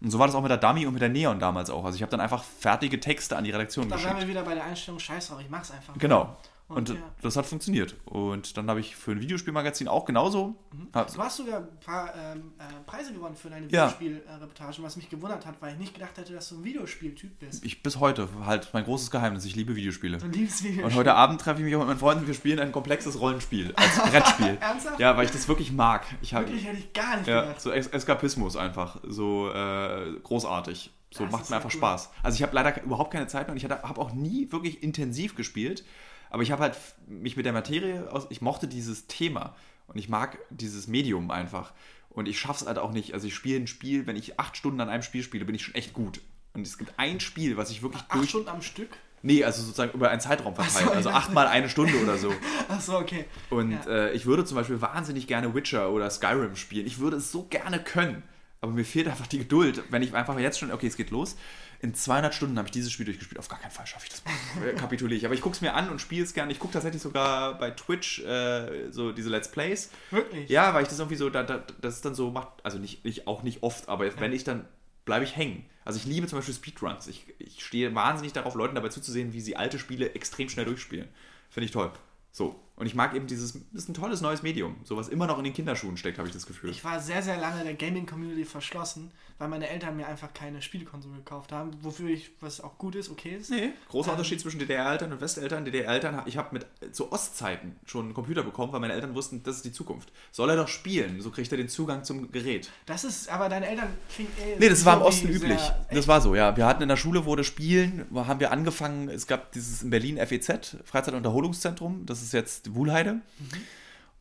[0.00, 1.84] Und so war das auch mit der Dummy und mit der Neon damals auch.
[1.84, 4.20] Also ich habe dann einfach fertige Texte an die Redaktion Da wären geschickt.
[4.20, 5.98] wir wieder bei der Einstellung, scheiß drauf, ich mach's einfach.
[5.98, 6.36] Genau.
[6.68, 6.96] Und, ja.
[7.22, 7.96] das hat funktioniert.
[8.04, 10.54] Und dann habe ich für ein Videospielmagazin auch genauso.
[10.92, 13.86] hab- Du hast sogar ein paar ähm, äh, Preise gewonnen für deine Ja.
[13.98, 17.64] Videospielreportagen, was mich gewundert hat, weil ich nicht gedacht hätte, dass du ein Videospieltyp bist.
[17.64, 19.46] ich bis heute halt mein großes Geheimnis.
[19.46, 20.18] Ich liebe Videospiele.
[20.18, 20.84] Du liebst Videospiele.
[20.86, 22.26] Und heute Abend treffe ich mich auch mit meinen Freunden.
[22.26, 24.58] Wir spielen ein komplexes Rollenspiel als Brettspiel.
[24.60, 25.00] Ernsthaft?
[25.00, 26.04] Ja, weil ich das wirklich mag.
[26.20, 27.60] Ich habe Wirklich hätte ich gar nicht ja, gedacht.
[27.62, 29.00] so Es Eskapismus einfach.
[29.08, 30.92] So äh, großartig.
[31.10, 31.78] So Das macht mir einfach cool.
[31.78, 32.10] Spaß.
[32.22, 35.34] Also ich habe leider überhaupt keine Zeit mehr und ich habe auch nie wirklich intensiv
[35.34, 35.82] gespielt.
[36.30, 38.26] Aber ich habe halt mich mit der Materie aus.
[38.30, 39.54] Ich mochte dieses Thema
[39.86, 41.72] und ich mag dieses Medium einfach.
[42.10, 43.14] Und ich schaffe es halt auch nicht.
[43.14, 45.62] Also ich spiele ein Spiel, wenn ich acht Stunden an einem Spiel spiele, bin ich
[45.62, 46.20] schon echt gut.
[46.54, 48.28] Und es gibt ein Spiel, was ich wirklich Acht durch.
[48.30, 48.88] Stunden am Stück?
[49.22, 50.86] Nee, also sozusagen über einen Zeitraum verteilt.
[50.86, 52.32] so, also achtmal eine Stunde oder so.
[52.68, 53.24] Achso, okay.
[53.50, 53.86] Und Ja.
[54.06, 56.86] äh, ich würde zum Beispiel wahnsinnig gerne Witcher oder Skyrim spielen.
[56.86, 58.22] Ich würde es so gerne können.
[58.60, 61.36] Aber mir fehlt einfach die Geduld, wenn ich einfach jetzt schon, okay, es geht los.
[61.80, 63.38] In 200 Stunden habe ich dieses Spiel durchgespielt.
[63.38, 64.22] Auf gar keinen Fall schaffe ich das.
[64.64, 65.24] Äh, Kapituliere ich.
[65.24, 66.50] Aber ich gucke es mir an und spiele es gerne.
[66.50, 69.90] Ich gucke tatsächlich sogar bei Twitch äh, so diese Let's Plays.
[70.10, 70.48] Wirklich?
[70.48, 73.04] Ja, weil ich das irgendwie so, da, da, das ist dann so macht, also nicht,
[73.04, 74.66] nicht auch nicht oft, aber wenn ich dann
[75.04, 75.64] bleibe ich hängen.
[75.84, 77.06] Also ich liebe zum Beispiel Speedruns.
[77.06, 81.08] Ich, ich stehe wahnsinnig darauf, Leuten dabei zuzusehen, wie sie alte Spiele extrem schnell durchspielen.
[81.48, 81.90] Finde ich toll.
[82.30, 82.60] So.
[82.78, 84.76] Und ich mag eben dieses, das ist ein tolles neues Medium.
[84.84, 86.70] So was immer noch in den Kinderschuhen steckt, habe ich das Gefühl.
[86.70, 91.16] Ich war sehr, sehr lange der Gaming-Community verschlossen, weil meine Eltern mir einfach keine Spielekonsole
[91.16, 93.50] gekauft haben, wofür ich, was auch gut ist, okay ist.
[93.50, 94.14] Nee, großer Ähm.
[94.16, 95.64] Unterschied zwischen DDR-Eltern und Westeltern.
[95.64, 99.56] DDR-Eltern, ich habe mit zu Ostzeiten schon einen Computer bekommen, weil meine Eltern wussten, das
[99.56, 100.12] ist die Zukunft.
[100.30, 102.70] Soll er doch spielen, so kriegt er den Zugang zum Gerät.
[102.86, 105.58] Das ist, aber deine Eltern klingt eh Nee, das war im Osten üblich.
[105.58, 106.56] sehr- Das war so, ja.
[106.56, 110.16] Wir hatten in der Schule wurde Spielen, haben wir angefangen, es gab dieses in Berlin
[110.18, 113.20] FEZ, Freizeit- und Erholungszentrum, das ist jetzt Wuhlheide.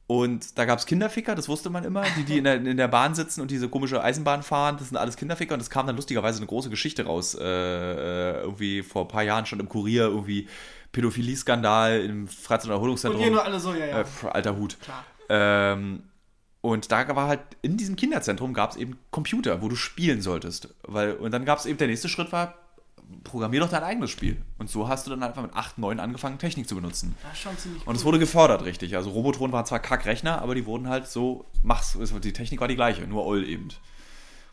[0.07, 2.87] Und da gab es Kinderficker, das wusste man immer, die, die in der, in der
[2.87, 5.97] Bahn sitzen und diese komische Eisenbahn fahren, das sind alles Kinderficker und es kam dann
[5.97, 7.35] lustigerweise eine große Geschichte raus.
[7.35, 10.47] Äh, äh, irgendwie vor ein paar Jahren stand im Kurier irgendwie
[10.93, 13.21] Pädophilie-Skandal im Freizeit- und Und Erholungszentrum.
[13.21, 13.99] ihr nur alle so, ja, ja.
[14.01, 14.77] Äh, pf, alter Hut.
[14.79, 15.03] Klar.
[15.27, 16.03] Ähm,
[16.61, 20.73] und da war halt, in diesem Kinderzentrum gab es eben Computer, wo du spielen solltest.
[20.83, 22.55] Weil, und dann gab es eben, der nächste Schritt war,
[23.23, 24.41] programmier doch dein eigenes Spiel.
[24.57, 27.15] Und so hast du dann einfach mit 8, 9 angefangen, Technik zu benutzen.
[27.23, 28.07] Das ist schon ziemlich Und es cool.
[28.07, 28.95] wurde gefördert, richtig.
[28.95, 32.75] Also Robotron waren zwar Kackrechner, aber die wurden halt so, mach's, die Technik war die
[32.75, 33.69] gleiche, nur Oll eben.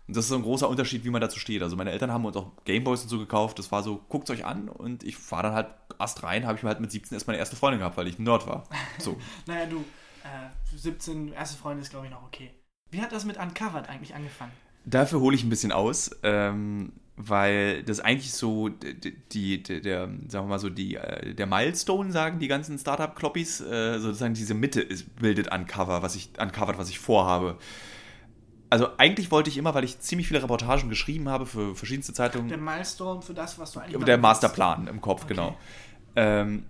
[0.07, 1.63] Und das ist so ein großer Unterschied, wie man dazu steht.
[1.63, 3.59] Also meine Eltern haben uns auch Gameboys und so gekauft.
[3.59, 4.69] Das war so, guckt's euch an.
[4.69, 7.39] Und ich war dann halt erst rein, habe ich mir halt mit 17 erst meine
[7.39, 8.65] erste Freundin gehabt, weil ich ein Nerd war.
[8.99, 9.19] So.
[9.47, 9.79] Naja, du,
[10.25, 12.51] äh, 17, erste Freundin ist, glaube ich, noch okay.
[12.91, 14.53] Wie hat das mit Uncovered eigentlich angefangen?
[14.85, 20.47] Dafür hole ich ein bisschen aus, ähm, weil das eigentlich so die, die, der, sagen
[20.47, 24.81] wir mal so, die, äh, der Milestone, sagen die ganzen Startup-Kloppis, äh, sozusagen diese Mitte
[24.81, 27.57] ist, bildet Uncover, was ich, Uncovered, was ich vorhabe.
[28.69, 32.49] Also eigentlich wollte ich immer, weil ich ziemlich viele Reportagen geschrieben habe für verschiedenste Zeitungen,
[32.49, 34.19] Der Milestone für das, was du eigentlich der.
[34.19, 35.35] Masterplan im Kopf, Okay.
[35.35, 35.57] genau.
[36.17, 36.65] Ähm,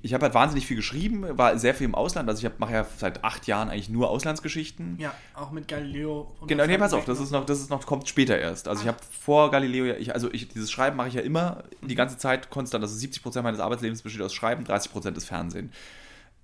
[0.00, 2.28] ich habe halt wahnsinnig viel geschrieben, war sehr viel im Ausland.
[2.28, 4.96] Also ich mache ja seit acht Jahren eigentlich nur Auslandsgeschichten.
[4.98, 6.34] Ja, auch mit Galileo.
[6.46, 8.68] Genau, nee, pass auf, das ist noch, das ist noch, kommt später erst.
[8.68, 11.64] Also ich habe vor Galileo, ja, ich, also ich, dieses Schreiben mache ich ja immer
[11.82, 12.84] die ganze Zeit konstant.
[12.84, 15.72] Also 70% meines Arbeitslebens besteht aus Schreiben, 30% ist Fernsehen.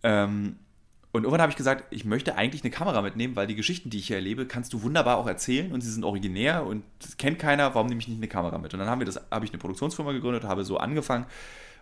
[0.02, 0.56] Ähm,
[1.12, 3.98] und irgendwann habe ich gesagt, ich möchte eigentlich eine Kamera mitnehmen, weil die Geschichten, die
[3.98, 7.38] ich hier erlebe, kannst du wunderbar auch erzählen und sie sind originär und das kennt
[7.38, 8.74] keiner, warum nehme ich nicht eine Kamera mit?
[8.74, 11.26] Und dann haben wir das, habe ich eine Produktionsfirma gegründet, habe so angefangen,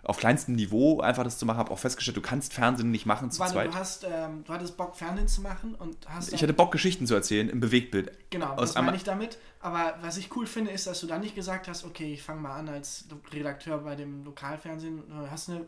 [0.05, 3.31] auf kleinstem Niveau einfach das zu machen, habe auch festgestellt, du kannst Fernsehen nicht machen
[3.31, 3.69] zu Warte, zweit.
[3.69, 7.07] du, hast, ähm, du hattest Bock, Fernsehen zu machen und hast Ich hatte Bock, Geschichten
[7.07, 8.11] zu erzählen im Bewegtbild.
[8.31, 9.39] Genau, aus das meine ich damit.
[9.61, 12.41] Aber was ich cool finde, ist, dass du dann nicht gesagt hast, okay, ich fange
[12.41, 15.03] mal an als Redakteur bei dem Lokalfernsehen.
[15.09, 15.65] Du hast eine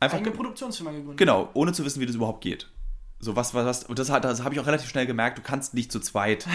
[0.00, 1.16] Einfach eigene Produktionsfirma gegründet.
[1.16, 2.68] Genau, ohne zu wissen, wie das überhaupt geht.
[3.20, 5.74] So was, was, was und das, das habe ich auch relativ schnell gemerkt, du kannst
[5.74, 6.46] nicht zu zweit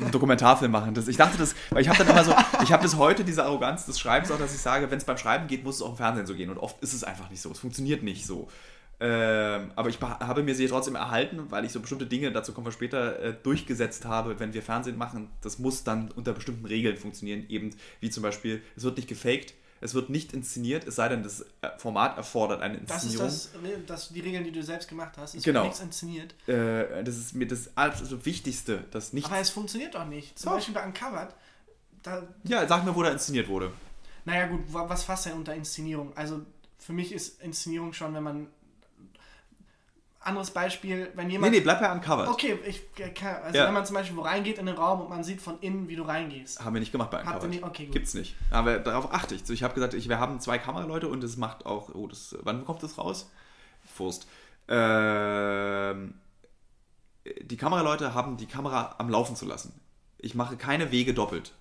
[0.00, 0.94] einen Dokumentarfilm machen.
[0.94, 2.32] Das, ich dachte das, weil ich habe dann immer so,
[2.62, 5.18] ich habe bis heute diese Arroganz des Schreibens auch, dass ich sage, wenn es beim
[5.18, 6.50] Schreiben geht, muss es auch im Fernsehen so gehen.
[6.50, 7.50] Und oft ist es einfach nicht so.
[7.50, 8.48] Es funktioniert nicht so.
[9.00, 12.66] Ähm, aber ich habe mir sie trotzdem erhalten, weil ich so bestimmte Dinge, dazu kommen
[12.66, 15.30] wir später, äh, durchgesetzt habe, wenn wir Fernsehen machen.
[15.40, 17.44] Das muss dann unter bestimmten Regeln funktionieren.
[17.48, 21.22] Eben wie zum Beispiel, es wird nicht gefaked, es wird nicht inszeniert, es sei denn,
[21.22, 21.44] das
[21.78, 23.76] Format erfordert eine Das ist Inszenierung.
[23.86, 25.34] das, das, die Regeln, die du selbst gemacht hast.
[25.34, 25.60] Es Genau.
[25.60, 26.34] wird nichts inszeniert.
[26.48, 29.26] Äh, das ist mir das absolut Wichtigste, dass nicht.
[29.26, 30.38] Aber es funktioniert doch nicht.
[30.38, 30.56] Zum Doch.
[30.56, 31.34] Beispiel bei Uncovered.
[32.02, 33.72] Da, Ja, sag mir, wo da inszeniert wurde.
[34.24, 36.16] naja gut, wa- was fasst denn unter Inszenierung?
[36.16, 36.42] Also
[36.78, 38.46] für mich ist Inszenierung schon, wenn man...
[40.28, 41.52] Anderes Beispiel, wenn Nee, jemand...
[41.52, 42.28] nee, bleib bei Uncovered.
[42.28, 42.82] Okay, ich
[43.14, 43.66] kann, also Ja.
[43.66, 45.96] wenn man zum Beispiel wo reingeht in den Raum und man sieht von innen, wie
[45.96, 46.64] du reingehst.
[46.64, 47.50] Haben wir nicht gemacht bei Habt ihr Uncovered.
[47.50, 47.64] nicht?
[47.64, 47.92] Okay, gut.
[47.94, 48.34] Gibt's nicht.
[48.50, 49.48] Aber darauf achte ich.
[49.50, 51.94] Ich habe gesagt, ich, wir haben zwei Kameraleute und es macht auch.
[51.94, 53.30] Oh, das, wann kommt das raus?
[53.94, 54.26] Furst.
[54.68, 56.14] Ähm,
[57.42, 59.78] die Kameraleute haben die Kamera am Laufen zu lassen.
[60.18, 61.52] Ich mache keine Wege doppelt.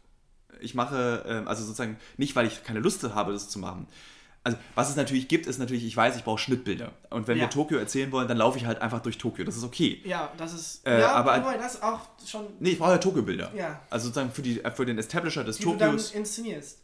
[0.59, 3.87] Ich mache, ähm, also sozusagen, nicht weil ich keine Lust habe, das zu machen.
[4.47, 6.91] Also was es natürlich gibt, ist natürlich, ich weiß, ich brauche Schnittbilder.
[7.09, 7.43] Und wenn Ja.
[7.43, 9.43] wir Tokio erzählen wollen, dann laufe ich halt einfach durch Tokio.
[9.45, 10.01] Das ist okay.
[10.05, 10.87] Ja, das ist.
[10.87, 12.45] Äh, ja, aber- wobei das auch schon.
[12.59, 13.51] Nee, ich brauche ja Tokio-Bilder.
[13.55, 13.81] Ja.
[13.89, 16.11] Also sozusagen für, die, für den Establisher des Die du dann Tokios.
[16.11, 16.79] inszenierst.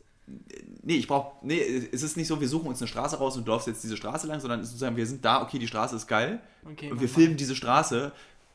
[0.83, 1.33] Nee, ich brauche.
[1.45, 1.59] Nee,
[1.91, 3.97] es ist nicht so, wir suchen uns eine Straße raus und du läufst jetzt diese
[3.97, 6.39] Straße lang, sondern sozusagen, wir sind da, okay, die Straße ist geil.
[6.69, 8.11] Okay, und wir filmen diese Straße.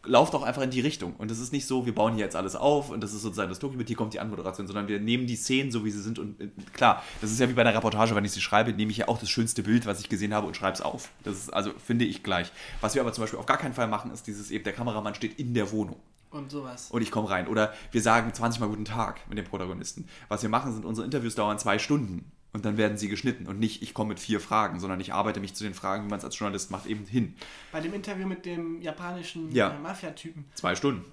[0.09, 1.15] Lauft auch einfach in die Richtung.
[1.17, 3.49] Und es ist nicht so, wir bauen hier jetzt alles auf und das ist sozusagen
[3.49, 6.19] das mit hier kommt die Anmoderation, sondern wir nehmen die Szenen so, wie sie sind.
[6.19, 8.91] Und äh, klar, das ist ja wie bei einer Reportage, wenn ich sie schreibe, nehme
[8.91, 11.11] ich ja auch das schönste Bild, was ich gesehen habe und schreibe es auf.
[11.25, 12.51] Das ist also, finde ich gleich.
[12.81, 15.15] Was wir aber zum Beispiel auf gar keinen Fall machen, ist dieses eben, der Kameramann
[15.15, 15.97] steht in der Wohnung
[16.31, 16.91] Und sowas.
[16.91, 17.47] und ich komme rein.
[17.49, 20.09] Oder wir sagen 20 Mal guten Tag mit dem Protagonisten.
[20.29, 23.59] Was wir machen, sind unsere Interviews dauern zwei Stunden und dann werden sie geschnitten und
[23.59, 26.19] nicht, ich komme mit vier Fragen, sondern ich arbeite mich zu den Fragen, wie man
[26.19, 27.35] es als Journalist macht, eben hin.
[27.73, 29.71] Bei dem Interview mit dem japanischen Ja.
[29.75, 30.45] äh, Mafia-Typen.
[30.55, 31.05] Zwei Stunden.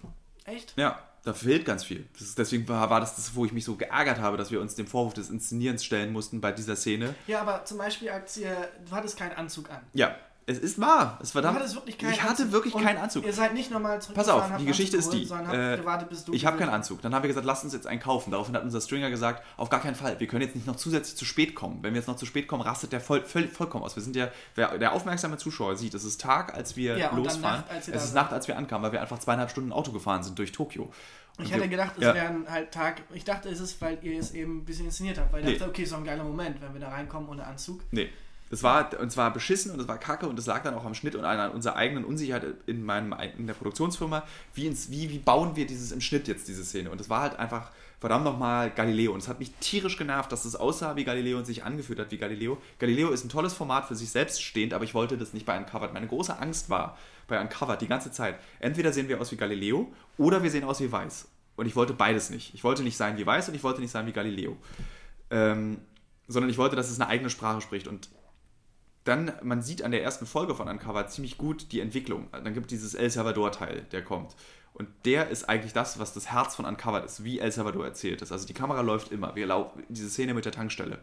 [0.46, 0.74] Echt?
[0.78, 2.06] Ja, da fehlt ganz viel.
[2.14, 4.62] Das ist, deswegen war, war das das, wo ich mich so geärgert habe, dass wir
[4.62, 7.16] uns dem Vorwurf des Inszenierens stellen mussten bei dieser Szene.
[7.28, 8.56] Ja, aber zum Beispiel, als ihr.
[8.88, 9.82] Du hattest keinen Anzug an.
[9.94, 10.16] Ja,
[10.48, 11.18] es ist wahr.
[11.22, 11.58] Es Du verdammt.
[11.60, 12.52] hattest wirklich keinen ich hatte Anzug.
[12.52, 13.26] wirklich keinen Anzug.
[13.26, 15.26] Ihr seid nicht nochmal Pass auf, die Geschichte ist Anzug die.
[15.26, 17.02] sondern habt Äh, gewartet, du ich habe keinen Anzug.
[17.02, 18.30] Dann haben wir gesagt, lasst uns jetzt einen kaufen.
[18.32, 20.20] Daraufhin hat unser Stringer gesagt, auf gar keinen Fall.
[20.20, 21.80] Wir können jetzt nicht noch zusätzlich zu spät kommen.
[21.82, 23.96] Wenn wir jetzt noch zu spät kommen, rastet der voll, voll, vollkommen aus.
[23.96, 27.62] Wir sind ja, wer, der aufmerksame Zuschauer sieht, es ist Tag, als wir Ja, losfahren.
[27.62, 28.14] Nacht, als es ist.
[28.14, 30.92] Nacht, als wir ankamen, weil wir einfach zweieinhalb Stunden Auto gefahren sind durch Tokio.
[31.38, 32.14] Und Ich wir- hätte gedacht, es ja.
[32.14, 33.02] wären halt Tag.
[33.14, 35.34] Ich dachte, es ist, weil ihr es eben ein bisschen inszeniert habt.
[35.34, 35.58] Weil ich Nee.
[35.58, 37.82] dachte, okay, ist doch ein geiler Moment, wenn wir da reinkommen ohne Anzug.
[37.92, 38.10] Nee.
[38.56, 40.94] Das war, und zwar beschissen und es war kacke und es lag dann auch am
[40.94, 44.24] Schnitt und an unserer eigenen Unsicherheit in, meinem, in der Produktionsfirma.
[44.54, 46.90] Wie, ins, wie, wie bauen wir dieses im Schnitt jetzt, diese Szene?
[46.90, 49.12] Und es war halt einfach, verdammt nochmal, Galileo.
[49.12, 52.12] Und es hat mich tierisch genervt, dass es aussah wie Galileo und sich angefühlt hat
[52.12, 52.58] wie Galileo.
[52.80, 55.58] Galileo ist ein tolles Format für sich selbst stehend, aber ich wollte das nicht bei
[55.58, 55.92] Uncovered.
[55.92, 59.92] Meine große Angst war bei Uncovered die ganze Zeit, entweder sehen wir aus wie Galileo
[60.18, 61.28] oder wir sehen aus wie Weiß.
[61.58, 62.54] Und ich wollte beides nicht.
[62.54, 64.56] Ich wollte nicht sein wie Weiß und ich wollte nicht sein wie Galileo.
[65.30, 65.82] Ähm,
[66.28, 67.88] sondern ich wollte, dass es eine eigene Sprache spricht.
[67.88, 68.10] Und
[69.06, 72.28] dann, man sieht an der ersten Folge von Uncovered ziemlich gut die Entwicklung.
[72.32, 74.36] Dann gibt es dieses El Salvador-Teil, der kommt.
[74.74, 78.22] Und der ist eigentlich das, was das Herz von Uncovered ist, wie El Salvador erzählt
[78.22, 78.32] ist.
[78.32, 79.36] Also die Kamera läuft immer.
[79.36, 81.00] Wir lau diese Szene mit der Tankstelle.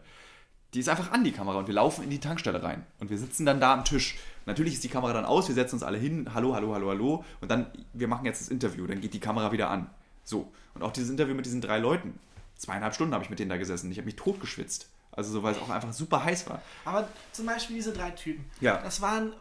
[0.73, 2.85] Die ist einfach an die Kamera und wir laufen in die Tankstelle rein.
[2.99, 4.17] Und wir sitzen dann da am Tisch.
[4.45, 7.25] Natürlich ist die Kamera dann aus, wir setzen uns alle hin, hallo, hallo, hallo, hallo.
[7.41, 9.89] Und dann, wir machen jetzt das Interview, dann geht die Kamera wieder an.
[10.23, 10.51] So.
[10.73, 12.19] Und auch dieses Interview mit diesen drei Leuten.
[12.57, 13.91] Zweieinhalb Stunden habe ich mit denen da gesessen.
[13.91, 14.89] Ich habe mich totgeschwitzt.
[15.15, 16.61] Also so, weil es auch einfach super heiß war.
[16.85, 18.45] Aber zum Beispiel diese drei Typen.
[18.59, 18.77] Ja.
[18.81, 19.33] Das waren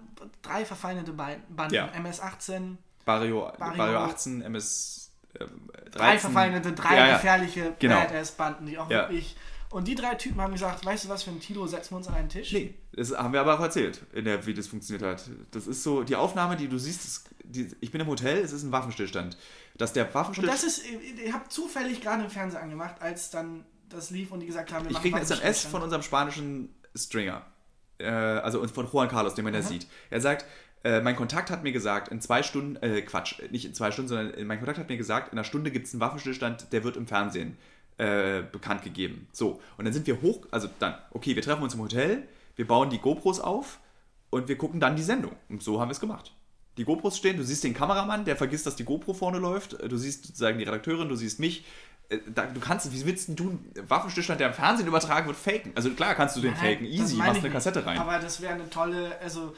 [0.43, 1.75] drei verfeindete Ba- Banden.
[1.75, 1.87] Ja.
[1.95, 5.91] MS-18, Barrio, Barrio- Barrio 18, MS äh, 13.
[5.93, 7.15] drei verfeindete, drei Ja, ja.
[7.17, 7.97] gefährliche Genau.
[8.01, 9.09] Badass-Banden, die auch Ja.
[9.09, 9.35] wirklich.
[9.71, 12.07] Und die drei Typen haben gesagt, weißt du was, für ein Tilo setzen wir uns
[12.07, 12.53] an einen Tisch.
[12.53, 15.25] Nee, das haben wir aber auch erzählt, in der, wie das funktioniert hat.
[15.51, 18.53] Das ist so, die Aufnahme, die du siehst, ist, die, ich bin im Hotel, es
[18.53, 19.39] ist ein Waffenstillstand.
[19.79, 20.63] Dass der Und Waffenstillstand.
[20.63, 20.83] das ist,
[21.25, 24.85] ihr habt zufällig gerade im Fernsehen angemacht, als dann das lief und die gesagt haben,
[24.85, 27.43] wir Ich kriege eine SMS von unserem spanischen Stringer.
[27.99, 29.87] Äh, also von Juan Carlos, den man ja sieht.
[30.11, 30.45] Er sagt,
[30.85, 34.09] äh, mein Kontakt hat mir gesagt, in zwei Stunden, äh, Quatsch, nicht in zwei Stunden,
[34.09, 36.85] sondern äh, mein Kontakt hat mir gesagt, in einer Stunde gibt es einen Waffenstillstand, der
[36.85, 37.57] wird im Fernsehen
[37.99, 39.29] äh, bekannt gegeben.
[39.33, 42.27] So, und dann sind wir hoch, also dann, okay, wir treffen uns im Hotel,
[42.57, 43.79] wir bauen die GoPros auf
[44.31, 45.37] und wir gucken dann die Sendung.
[45.49, 46.35] Und so haben wir es gemacht.
[46.79, 49.97] Die GoPros stehen, du siehst den Kameramann, der vergisst, dass die GoPro vorne läuft, du
[49.97, 51.65] siehst sozusagen die Redakteurin, du siehst mich.
[52.09, 52.19] Äh,
[52.55, 55.73] du kannst, wie willst du einen Waffenstillstand, der im Fernsehen übertragen wird, faken?
[55.75, 57.51] Also klar kannst du den Nein, faken, easy, machst eine.
[57.51, 57.99] Kassette rein.
[57.99, 59.55] Aber das wäre eine tolle, also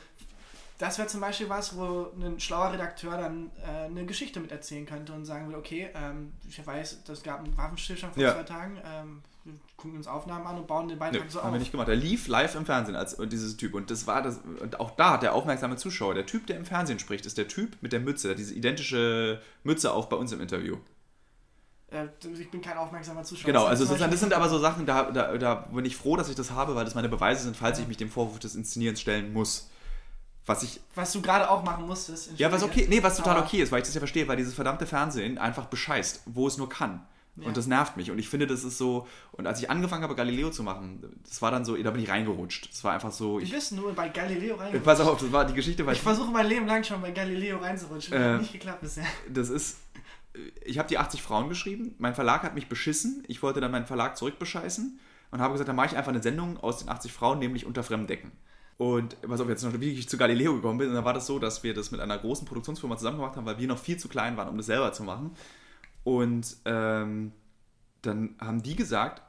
[0.78, 4.86] das wäre zum Beispiel was, wo ein schlauer Redakteur dann äh, eine Geschichte mit erzählen
[4.86, 8.34] könnte und sagen würde, okay, ähm, ich weiß, das gab einen Waffenstillstand vor Ja.
[8.34, 11.52] zwei Tagen, ähm, wir gucken uns Aufnahmen an und bauen den Beitrag so haben auf.
[11.52, 11.88] wir nicht gemacht.
[11.88, 13.74] Er lief live im Fernsehen als dieses Typ.
[13.74, 14.38] Und das war das.
[14.60, 17.76] Und auch da, der aufmerksame Zuschauer, der Typ, der im Fernsehen spricht, ist der Typ
[17.82, 20.78] mit der Mütze, der diese identische Mütze auf bei uns im Interview.
[21.94, 22.08] Äh,
[22.40, 23.46] ich bin kein aufmerksamer Zuschauer.
[23.46, 26.16] Genau, Das also das Beispiel- sind aber so Sachen, da, da, da bin ich froh,
[26.16, 28.54] dass ich das habe, weil das meine Beweise sind, falls ich mich dem Vorwurf des
[28.54, 29.70] Inszenierens stellen muss.
[30.46, 30.80] Was ich.
[30.94, 32.32] Was du gerade auch machen musstest.
[32.38, 34.36] Ja, was okay, nee, was total Aber- okay ist, weil ich das ja verstehe, weil
[34.36, 37.00] dieses verdammte Fernsehen einfach bescheißt, wo es nur kann.
[37.36, 37.46] Ja.
[37.48, 38.12] Und das nervt mich.
[38.12, 39.08] Und ich finde, das ist so.
[39.32, 42.08] Und als ich angefangen habe, Galileo zu machen, das war dann so, da bin ich
[42.08, 42.68] reingerutscht.
[42.70, 43.38] Das war einfach so.
[43.40, 44.84] Du Ich, bist nur bei Galileo reingerutscht.
[44.84, 47.58] pass auf, das war die Geschichte, weil Ich versuche mein Leben lang schon bei Galileo
[47.58, 48.12] reinzurutschen.
[48.14, 49.06] Äh, Hat nicht geklappt bisher.
[49.28, 49.78] das ist.
[50.64, 51.94] Ich habe die 80 Frauen geschrieben.
[51.98, 53.22] Mein Verlag hat mich beschissen.
[53.28, 54.98] Ich wollte dann meinen Verlag zurückbescheißen
[55.30, 57.82] und habe gesagt, dann mache ich einfach eine Sendung aus den 80 Frauen, nämlich unter
[57.82, 58.32] fremden Decken.
[58.76, 61.26] Und was auf jetzt noch, wie ich zu Galileo gekommen bin, und dann war das
[61.26, 63.96] so, dass wir das mit einer großen Produktionsfirma zusammen gemacht haben, weil wir noch viel
[63.96, 65.30] zu klein waren, um das selber zu machen.
[66.02, 67.32] Und ähm,
[68.02, 69.22] dann haben die gesagt,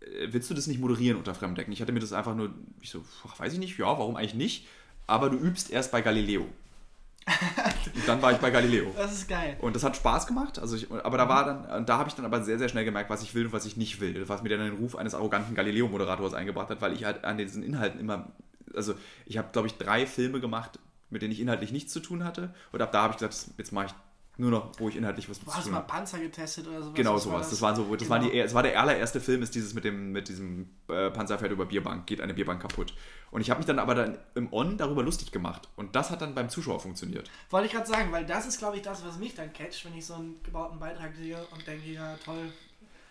[0.00, 1.72] äh, willst du das nicht moderieren unter fremden Decken?
[1.72, 4.34] Ich hatte mir das einfach nur, ich so, ach, weiß ich nicht, ja, warum eigentlich
[4.34, 4.66] nicht?
[5.06, 6.46] Aber du übst erst bei Galileo.
[7.94, 8.92] und dann war ich bei Galileo.
[8.96, 9.56] Das ist geil.
[9.60, 10.58] Und das hat Spaß gemacht.
[10.58, 13.10] Also ich, aber da war dann, da habe ich dann aber sehr, sehr schnell gemerkt,
[13.10, 14.28] was ich will und was ich nicht will.
[14.28, 17.62] Was mir dann den Ruf eines arroganten Galileo-Moderators eingebracht hat, weil ich halt an diesen
[17.62, 18.32] Inhalten immer,
[18.74, 18.94] also
[19.26, 20.78] ich habe, glaube ich, drei Filme gemacht,
[21.10, 22.52] mit denen ich inhaltlich nichts zu tun hatte.
[22.72, 23.94] Und ab da habe ich gesagt, jetzt mache ich
[24.36, 26.94] nur noch, wo ich inhaltlich was du hast mal Panzer getestet oder sowas?
[26.94, 27.50] Genau sowas.
[27.50, 28.10] Das, war so, das, genau.
[28.10, 31.52] war die, das war der allererste Film, ist dieses mit dem mit diesem äh, Panzerpferd
[31.52, 32.94] über Bierbank, geht eine Bierbank kaputt.
[33.30, 35.68] Und ich habe mich dann aber dann im On darüber lustig gemacht.
[35.76, 37.30] Und das hat dann beim Zuschauer funktioniert.
[37.50, 39.96] Wollte ich gerade sagen, weil das ist, glaube ich, das, was mich dann catcht, wenn
[39.96, 42.52] ich so einen gebauten Beitrag sehe und denke, ja, toll.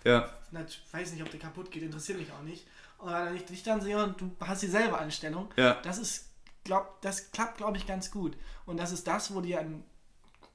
[0.04, 0.30] Ja.
[0.68, 2.66] Ich weiß nicht, ob der kaputt geht, interessiert mich auch nicht.
[3.00, 5.78] Oder wenn ich dich dann sehe und du hast dieselbe Einstellung, ja.
[5.84, 6.30] das ist,
[6.64, 8.38] glaub, das klappt, glaube ich, ganz gut.
[8.66, 9.84] Und das ist das, wo dir ein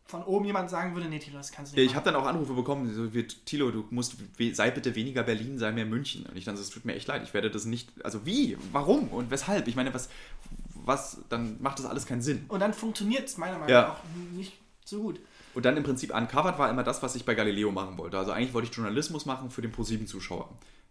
[0.08, 1.84] von oben jemand sagen würde, nee, Tilo, das kannst du nicht.
[1.84, 4.16] Ja, ich habe dann auch Anrufe bekommen, so wie, Tilo, du musst,
[4.52, 6.24] sei bitte weniger Berlin, sei mehr München.
[6.24, 9.08] Und ich dann, es tut mir echt leid, ich werde das nicht, also wie, warum
[9.08, 9.68] und weshalb?
[9.68, 10.08] Ich meine, was,
[10.74, 12.46] was, dann macht das alles keinen Sinn.
[12.48, 13.92] Und dann funktioniert es meiner Meinung nach ja.
[13.92, 15.20] auch nicht so gut.
[15.52, 18.18] Und dann im Prinzip uncovered war immer das, was ich bei Galileo machen wollte.
[18.18, 20.48] Also eigentlich wollte ich Journalismus machen für den ProSieben-Zuschauer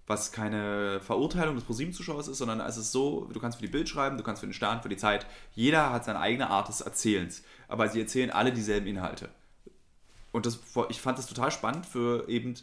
[0.07, 3.89] was keine Verurteilung des ProSieben-Zuschauers ist, sondern es ist so, du kannst für die Bild
[3.89, 5.25] schreiben, du kannst für den Stern, für die Zeit.
[5.53, 9.29] Jeder hat seine eigene Art des Erzählens, aber sie erzählen alle dieselben Inhalte.
[10.31, 12.55] Und das, ich fand das total spannend für eben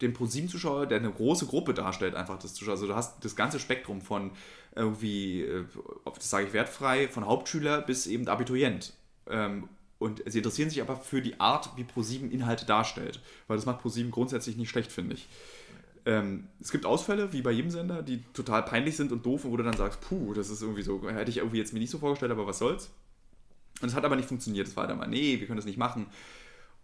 [0.00, 2.74] den ProSieben-Zuschauer, der eine große Gruppe darstellt, einfach das Zuschauer.
[2.74, 4.30] Also du hast das ganze Spektrum von
[4.74, 5.64] irgendwie, äh,
[6.04, 8.92] das sage ich wertfrei, von Hauptschüler bis eben Abiturient.
[9.28, 13.20] Ähm, und sie interessieren sich aber für die Art, wie ProSieben Inhalte darstellt.
[13.48, 15.26] Weil das macht ProSieben grundsätzlich nicht schlecht, finde ich.
[16.06, 19.50] Ähm, es gibt Ausfälle, wie bei jedem Sender, die total peinlich sind und doof, und
[19.50, 21.90] wo du dann sagst, puh, das ist irgendwie so, hätte ich irgendwie jetzt mir nicht
[21.90, 22.90] so vorgestellt, aber was soll's.
[23.80, 24.66] Und es hat aber nicht funktioniert.
[24.66, 26.06] Es war dann mal, nee, wir können das nicht machen.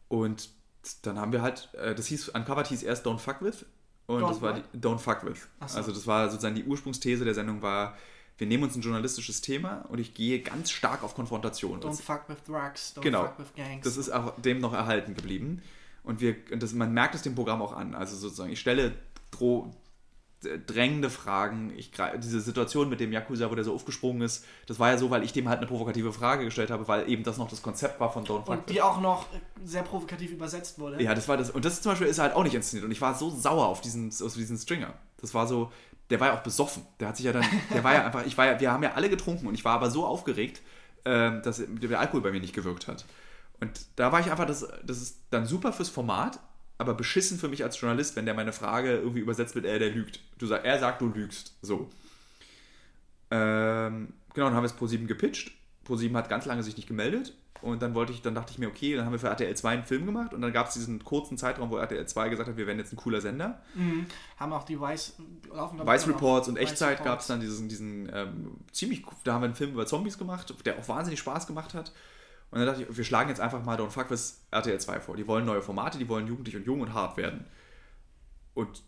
[0.09, 0.49] Und
[1.03, 3.65] dann haben wir halt, äh, das hieß, Uncovered hieß erst Don't Fuck With.
[4.07, 5.49] Und Don't das war die, Don't Fuck With.
[5.67, 5.79] So.
[5.79, 7.97] Also das war sozusagen die Ursprungsthese der Sendung war,
[8.37, 11.81] wir nehmen uns ein journalistisches Thema und ich gehe ganz stark auf Konfrontation.
[11.81, 13.85] Don't fuck with drugs, don't genau, fuck with gangs.
[13.85, 15.63] Das ist auch dem noch erhalten geblieben.
[16.03, 17.95] Und wir, das, man merkt es dem Programm auch an.
[17.95, 18.93] Also sozusagen, ich stelle
[20.67, 21.73] drängende Fragen.
[21.77, 25.11] Ich, diese Situation mit dem Yakuza, wo der so aufgesprungen ist, das war ja so,
[25.11, 28.01] weil ich dem halt eine provokative Frage gestellt habe, weil eben das noch das Konzept
[28.01, 29.27] war von Don't Und die auch noch
[29.65, 31.03] sehr provokativ übersetzt wurde.
[31.03, 31.51] Ja, das war das.
[31.51, 32.85] Und das zum Beispiel ist halt auch nicht inszeniert.
[32.85, 34.95] Und ich war so sauer auf diesen, auf diesen Stringer.
[35.21, 35.73] Das war so,
[36.11, 36.87] der war ja auch besoffen.
[37.01, 38.93] Der hat sich ja dann, der war ja einfach, ich war ja, wir haben ja
[38.93, 40.61] alle getrunken und ich war aber so aufgeregt,
[41.05, 43.05] äh, dass der Alkohol bei mir nicht gewirkt hat.
[43.61, 46.39] Und da war ich einfach, das, das ist dann super fürs Format,
[46.79, 49.91] aber beschissen für mich als Journalist, wenn der meine Frage irgendwie übersetzt mit, er, der
[49.91, 50.21] lügt.
[50.39, 51.57] Du sag, er sagt, du lügst.
[51.63, 51.91] So.
[53.31, 55.53] Ähm, genau, dann haben wir es Pro7 gepitcht.
[55.87, 57.35] Pro7 hat ganz lange sich nicht gemeldet.
[57.65, 59.71] Und dann wollte ich, dann dachte ich mir, okay, dann haben wir für RTL 2
[59.71, 62.59] einen Film gemacht und dann gab es diesen kurzen Zeitraum, wo RTL 2 gesagt hat,
[62.59, 63.63] wir werden jetzt ein cooler Sender.
[63.75, 64.05] Mhm.
[64.37, 65.15] Haben auch die Weiß,
[65.51, 69.47] laufen, Weiß Reports und Echtzeit gab es dann diesen, diesen ähm, ziemlich, da haben wir
[69.47, 71.93] einen Film über Zombies gemacht, der auch wahnsinnig Spaß gemacht hat.
[72.55, 75.17] Und dann dachte ich, wir schlagen jetzt einfach mal Don't Fuck with RTL 2 vor.
[75.17, 77.47] Die wollen neue Formate, die wollen jugendlich und jung und hart werden.
[78.55, 78.81] Und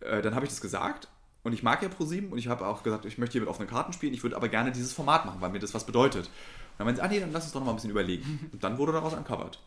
[0.00, 1.06] äh, dann habe ich das gesagt.
[1.42, 3.68] Und ich mag ja ProSieben und ich habe auch gesagt, ich möchte hier mit offenen
[3.68, 6.28] Karten spielen, ich würde aber gerne dieses Format machen, weil mir das was bedeutet.
[6.28, 6.32] Und
[6.78, 8.48] dann meinen sie, ah nee, dann lass uns doch noch mal ein bisschen überlegen.
[8.54, 9.58] Und dann wurde daraus uncovered.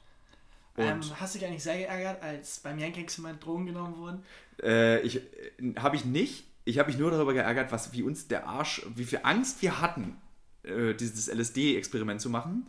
[0.76, 4.24] Ähm, hast du dich eigentlich sehr geärgert, als beim Yankees mal Drogen genommen wurden?
[4.64, 6.46] Äh, ich, äh, habe ich nicht.
[6.66, 9.80] Ich habe mich nur darüber geärgert, was, wie uns der Arsch, wie viel Angst wir
[9.80, 10.18] hatten,
[10.64, 12.66] äh, dieses LSD-Experiment zu machen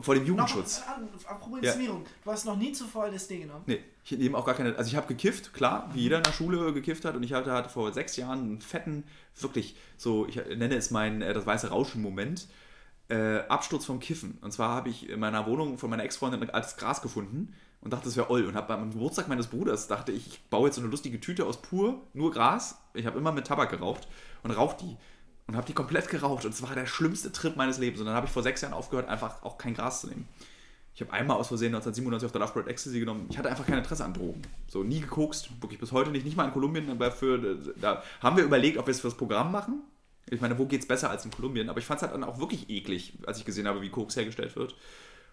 [0.00, 0.80] vor dem Jugendschutz.
[0.80, 2.10] Noch, apropos Inszenierung, ja.
[2.24, 3.64] du hast noch nie zuvor LSD genommen?
[3.66, 4.76] Nee, ich nehme auch gar keine.
[4.76, 7.14] Also ich habe gekifft, klar, wie jeder in der Schule gekifft hat.
[7.16, 9.04] Und ich hatte, hatte vor sechs Jahren einen fetten,
[9.38, 12.48] wirklich so, ich nenne es mein, äh, das weiße Rauschen-Moment,
[13.08, 14.38] äh, Absturz vom Kiffen.
[14.40, 17.92] Und zwar habe ich in meiner Wohnung von meiner Ex-Freundin ein altes Gras gefunden und
[17.92, 18.44] dachte, das wäre oll.
[18.44, 21.46] Und habe beim Geburtstag meines Bruders dachte ich, ich baue jetzt so eine lustige Tüte
[21.46, 22.78] aus pur, nur Gras.
[22.94, 24.08] Ich habe immer mit Tabak geraucht
[24.42, 24.96] und rauche die
[25.46, 26.44] und habe die komplett geraucht.
[26.44, 28.00] Und es war der schlimmste Trip meines Lebens.
[28.00, 30.28] Und dann habe ich vor sechs Jahren aufgehört, einfach auch kein Gras zu nehmen.
[30.94, 33.26] Ich habe einmal aus Versehen 1997 auf der Love Bird Ecstasy genommen.
[33.28, 34.40] Ich hatte einfach kein Interesse an Drogen.
[34.66, 36.24] So, nie gekokst, wirklich bis heute nicht.
[36.24, 39.16] Nicht mal in Kolumbien, aber für, da haben wir überlegt, ob wir es für das
[39.16, 39.82] Programm machen.
[40.30, 41.68] Ich meine, wo geht es besser als in Kolumbien?
[41.68, 44.16] Aber ich fand es halt dann auch wirklich eklig, als ich gesehen habe, wie Koks
[44.16, 44.74] hergestellt wird.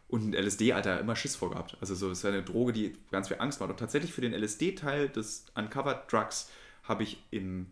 [0.10, 1.78] Und LSD, Alter, immer Schiss vorgehabt.
[1.80, 3.72] Also so, es ist eine Droge, die ganz viel Angst macht.
[3.72, 6.52] Und tatsächlich für den LSD-Teil des Uncovered Drugs
[6.84, 7.68] habe ich im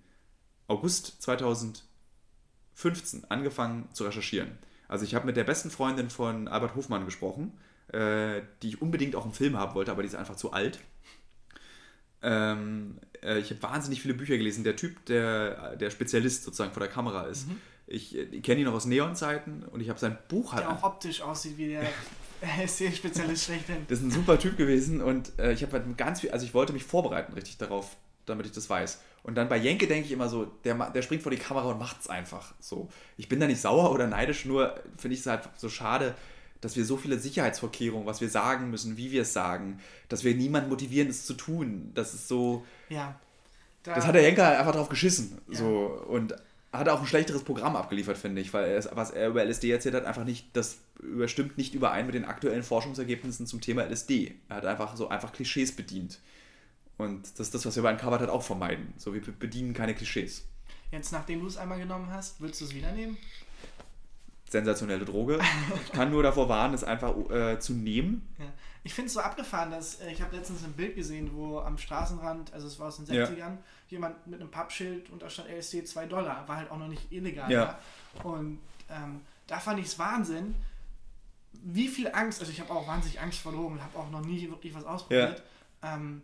[0.67, 1.84] August 2000
[2.82, 4.58] 15 angefangen zu recherchieren.
[4.88, 7.54] Also ich habe mit der besten Freundin von Albert Hofmann gesprochen,
[7.94, 10.80] äh, die ich unbedingt auch im Film haben wollte, aber die ist einfach zu alt.
[12.22, 14.63] Ähm, äh, ich habe wahnsinnig viele Bücher gelesen.
[14.63, 17.48] Der Typ, der, der Spezialist sozusagen vor der Kamera ist.
[17.48, 17.62] Mhm.
[17.88, 20.64] Ich, ich kenne ihn noch aus Neon-Zeiten und ich habe sein Buch halt.
[20.64, 21.84] Der auch optisch aussieht wie der
[22.68, 23.86] SC-Spezialist schlechthin.
[23.88, 26.53] Das ist ein super Typ gewesen und äh, ich habe halt ganz viel, also ich
[26.53, 27.95] wollte mich vorbereiten richtig darauf,
[28.26, 28.99] damit ich das weiß.
[29.24, 31.80] Und dann bei Jenke denke ich immer so, der, der springt vor die Kamera und
[31.80, 32.53] macht es einfach.
[32.59, 32.89] So.
[33.17, 36.15] Ich bin da nicht sauer oder neidisch, nur finde ich es halt so schade,
[36.59, 40.36] dass wir so viele Sicherheitsvorkehrungen, was wir sagen müssen, wie wir es sagen, dass wir
[40.36, 41.91] niemanden motivieren, es zu tun.
[41.93, 42.65] Das ist so.
[42.89, 43.19] Ja.
[43.84, 45.39] Da, das hat der Henker einfach drauf geschissen.
[45.49, 45.57] Ja.
[45.57, 46.03] So.
[46.07, 46.36] Und
[46.72, 49.93] hat auch ein schlechteres Programm abgeliefert, finde ich, weil er, was er über LSD erzählt
[49.93, 54.36] hat, einfach nicht, das überstimmt nicht überein mit den aktuellen Forschungsergebnissen zum Thema LSD.
[54.47, 56.19] Er hat einfach so einfach Klischees bedient.
[57.02, 58.93] Und das ist das, was wir bei Uncovered halt auch vermeiden.
[58.97, 60.45] So, wir bedienen keine Klischees.
[60.91, 63.18] Jetzt, nachdem du es einmal genommen hast, würdest du es wieder nehmen?
[64.52, 65.39] sensationelle Droge.
[65.86, 68.28] Ich kann nur davor warnen, es einfach äh, zu nehmen.
[68.38, 68.45] Ja.
[68.84, 71.78] Ich finde es so abgefahren, dass äh, ich habe letztens ein Bild gesehen, wo am
[71.78, 73.58] Straßenrand, also es war aus den 60ern, ja.
[73.88, 77.12] jemand mit einem Pappschild und da stand LSD 2 Dollar, war halt auch noch nicht
[77.12, 77.49] illegal.
[77.49, 77.80] Ja.
[78.24, 80.56] Und ähm, da fand ich es Wahnsinn,
[81.54, 84.26] wie viel Angst, also ich habe auch wahnsinnig Angst vor Drogen und habe auch noch
[84.26, 85.43] nie wirklich was ausprobiert.
[85.84, 86.22] Ähm,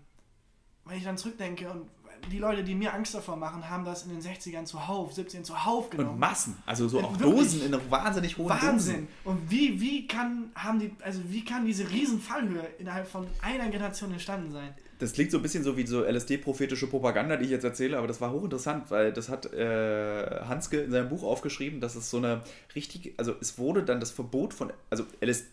[0.89, 1.87] wenn ich dann zurückdenke und
[2.31, 5.89] die Leute, die mir Angst davor machen, haben das in den 60ern zuhauf, 17 zuhauf
[5.89, 6.11] genommen.
[6.11, 8.95] Und Massen, also so auch Dosen in einer wahnsinnig hohen Wahnsinn.
[8.95, 9.07] Dosen.
[9.23, 13.69] Und wie, wie kann haben die, also wie kann diese riesen Fallhöhe innerhalb von einer
[13.69, 14.73] Generation entstanden sein?
[14.99, 18.07] Das klingt so ein bisschen so wie so LSD-prophetische Propaganda, die ich jetzt erzähle, aber
[18.07, 22.17] das war hochinteressant, weil das hat äh, Hanske in seinem Buch aufgeschrieben, dass es so
[22.17, 22.41] eine
[22.73, 25.45] richtige, also es wurde dann das Verbot von, also LS,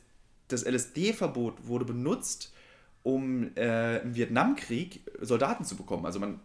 [0.49, 2.54] das LSD-Verbot wurde benutzt,
[3.05, 6.07] um äh, im Vietnamkrieg Soldaten zu bekommen.
[6.07, 6.41] Also man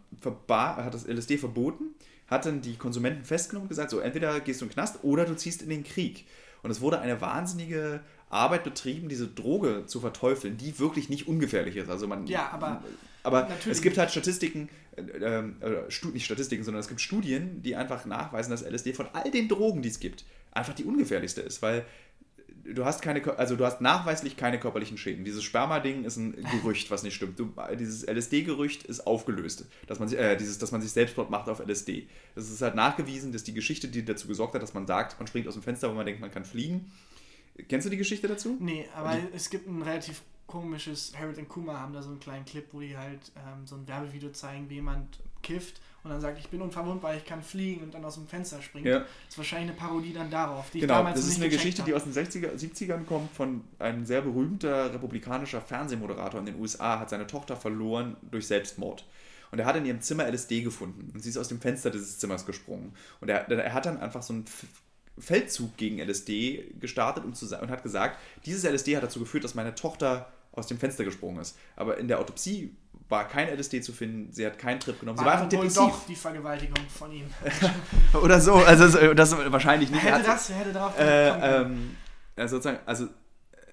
[0.47, 1.95] hat das LSD verboten,
[2.27, 5.25] hat dann die Konsumenten festgenommen und gesagt, so entweder gehst du in den Knast oder
[5.25, 6.27] du ziehst in den Krieg.
[6.61, 11.77] Und es wurde eine wahnsinnige Arbeit betrieben, diese Droge zu verteufeln, die wirklich nicht ungefährlich
[11.77, 11.89] ist.
[11.89, 12.83] Also man, ja, aber,
[13.23, 15.83] aber es gibt halt Statistiken, äh, äh,
[16.13, 19.81] nicht Statistiken, sondern es gibt Studien, die einfach nachweisen, dass LSD von all den Drogen,
[19.81, 21.85] die es gibt, einfach die ungefährlichste ist, weil
[22.73, 25.25] du hast keine, also du hast nachweislich keine körperlichen Schäden.
[25.25, 27.39] Dieses Sperma-Ding ist ein Gerücht, was nicht stimmt.
[27.39, 31.59] Du, dieses LSD-Gerücht ist aufgelöst, dass man, äh, dieses, dass man sich Selbstmord macht auf
[31.59, 32.07] LSD.
[32.35, 35.27] Das ist halt nachgewiesen, dass die Geschichte, die dazu gesorgt hat, dass man sagt, man
[35.27, 36.91] springt aus dem Fenster, wo man denkt, man kann fliegen.
[37.67, 38.57] Kennst du die Geschichte dazu?
[38.59, 42.19] Nee, aber die, es gibt ein relativ komisches, Harold und Kuma haben da so einen
[42.19, 46.21] kleinen Clip, wo die halt ähm, so ein Werbevideo zeigen, wie jemand kifft und dann
[46.21, 48.85] sagt, ich bin unverwundbar, ich kann fliegen und dann aus dem Fenster springt.
[48.85, 48.99] Ja.
[48.99, 51.81] Das ist wahrscheinlich eine Parodie dann darauf, die genau, ich damals das ist eine Geschichte,
[51.81, 51.91] habe.
[51.91, 56.99] die aus den 60er, 70ern kommt von einem sehr berühmter republikanischer Fernsehmoderator in den USA,
[56.99, 59.05] hat seine Tochter verloren durch Selbstmord.
[59.51, 62.19] Und er hat in ihrem Zimmer LSD gefunden und sie ist aus dem Fenster dieses
[62.19, 62.93] Zimmers gesprungen.
[63.19, 64.45] Und er, er hat dann einfach so einen
[65.17, 69.55] Feldzug gegen LSD gestartet um zu, und hat gesagt, dieses LSD hat dazu geführt, dass
[69.55, 71.57] meine Tochter aus dem Fenster gesprungen ist.
[71.75, 72.75] Aber in der Autopsie
[73.09, 75.17] war kein LSD zu finden, sie hat keinen Trip genommen.
[75.17, 75.77] War sie war einfach depressiv.
[75.77, 77.25] doch die Vergewaltigung von ihm.
[78.21, 80.03] Oder so, also das wahrscheinlich nicht.
[80.03, 81.97] Hätte das, hätte darauf äh, ähm,
[82.35, 83.07] also sozusagen, also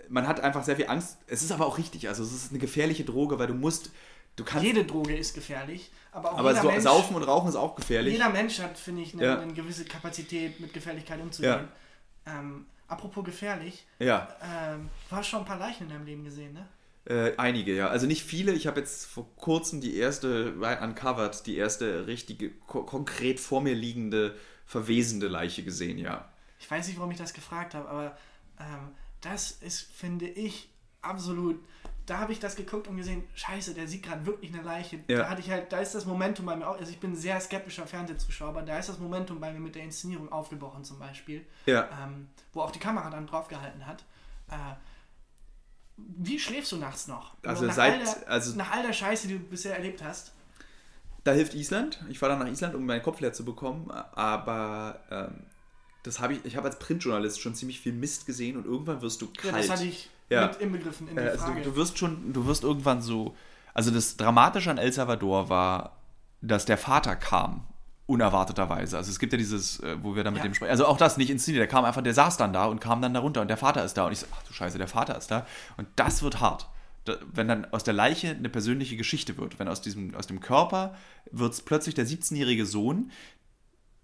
[0.08, 1.18] man hat einfach sehr viel Angst.
[1.26, 3.90] Es ist aber auch richtig, also es ist eine gefährliche Droge, weil du musst,
[4.36, 4.64] du kannst...
[4.64, 7.76] Jede Droge ist gefährlich, aber auch aber jeder so, Mensch, Saufen und Rauchen ist auch
[7.76, 8.14] gefährlich.
[8.14, 9.38] Jeder Mensch hat, finde ich, eine, ja.
[9.38, 11.68] eine, gewisse Kapazität, mit Gefährlichkeit umzugehen.
[12.26, 12.38] Ja.
[12.38, 14.28] Ähm, apropos gefährlich, ja.
[14.42, 16.66] ähm, du hast schon ein paar Leichen in deinem Leben gesehen, ne?
[17.06, 17.88] Äh, einige, ja.
[17.88, 18.52] Also nicht viele.
[18.52, 23.74] Ich habe jetzt vor kurzem die erste, Uncovered, die erste richtige, ko konkret vor mir
[23.74, 24.34] liegende,
[24.66, 26.28] verwesende Leiche gesehen, ja.
[26.58, 28.18] Ich weiß nicht, warum ich das gefragt habe, aber
[28.58, 28.90] ähm,
[29.20, 30.68] das ist, finde ich,
[31.00, 31.64] absolut.
[32.06, 35.00] Da habe ich das geguckt und gesehen, scheiße, der sieht gerade wirklich eine Leiche.
[35.08, 35.18] Ja.
[35.18, 37.16] Da hatte ich halt, da ist das Momentum bei mir auch, also ich bin ein
[37.16, 40.98] sehr skeptischer Fernsehzuschauer, aber da ist das Momentum bei mir mit der Inszenierung aufgebrochen zum
[40.98, 41.44] Beispiel.
[41.66, 41.88] Ja.
[42.02, 44.04] Ähm, wo auch die Kamera dann drauf gehalten hat.
[44.50, 44.74] Äh,
[45.96, 47.34] wie schläfst du nachts noch?
[47.42, 50.32] Also nach seit all der, also nach all der Scheiße, die du bisher erlebt hast.
[51.24, 52.04] Da hilft Island.
[52.08, 53.90] Ich fahre dann nach Island, um meinen Kopf leer zu bekommen.
[53.90, 55.46] Aber ähm,
[56.02, 56.44] das habe ich.
[56.44, 59.54] Ich habe als Printjournalist schon ziemlich viel Mist gesehen und irgendwann wirst du kalt.
[59.54, 60.46] Ja, das hatte ich ja.
[60.48, 61.62] mit inbegriffen in die also Frage.
[61.62, 63.34] Du, du wirst schon, du wirst irgendwann so.
[63.74, 65.96] Also das Dramatische an El Salvador war,
[66.40, 67.66] dass der Vater kam
[68.06, 68.96] unerwarteterweise.
[68.96, 70.44] Also es gibt ja dieses, äh, wo wir da mit ja.
[70.44, 70.70] dem sprechen.
[70.70, 71.60] Also auch das nicht inszeniert.
[71.60, 73.84] Der kam einfach, der saß dann da und kam dann da runter und der Vater
[73.84, 74.06] ist da.
[74.06, 75.46] Und ich so, ach du Scheiße, der Vater ist da.
[75.76, 76.68] Und das wird hart.
[77.32, 79.58] wenn dann aus der Leiche eine persönliche Geschichte wird.
[79.58, 80.94] Wenn aus, diesem, aus dem Körper
[81.30, 83.10] wird es plötzlich der 17-jährige Sohn,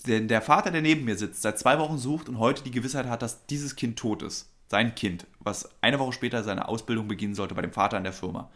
[0.06, 3.06] den der Vater, der neben mir sitzt, seit zwei Wochen sucht und heute die Gewissheit
[3.06, 4.48] hat, dass dieses Kind tot ist.
[4.68, 8.12] Sein Kind, was eine Woche später seine Ausbildung beginnen sollte bei dem Vater in der
[8.12, 8.50] Firma.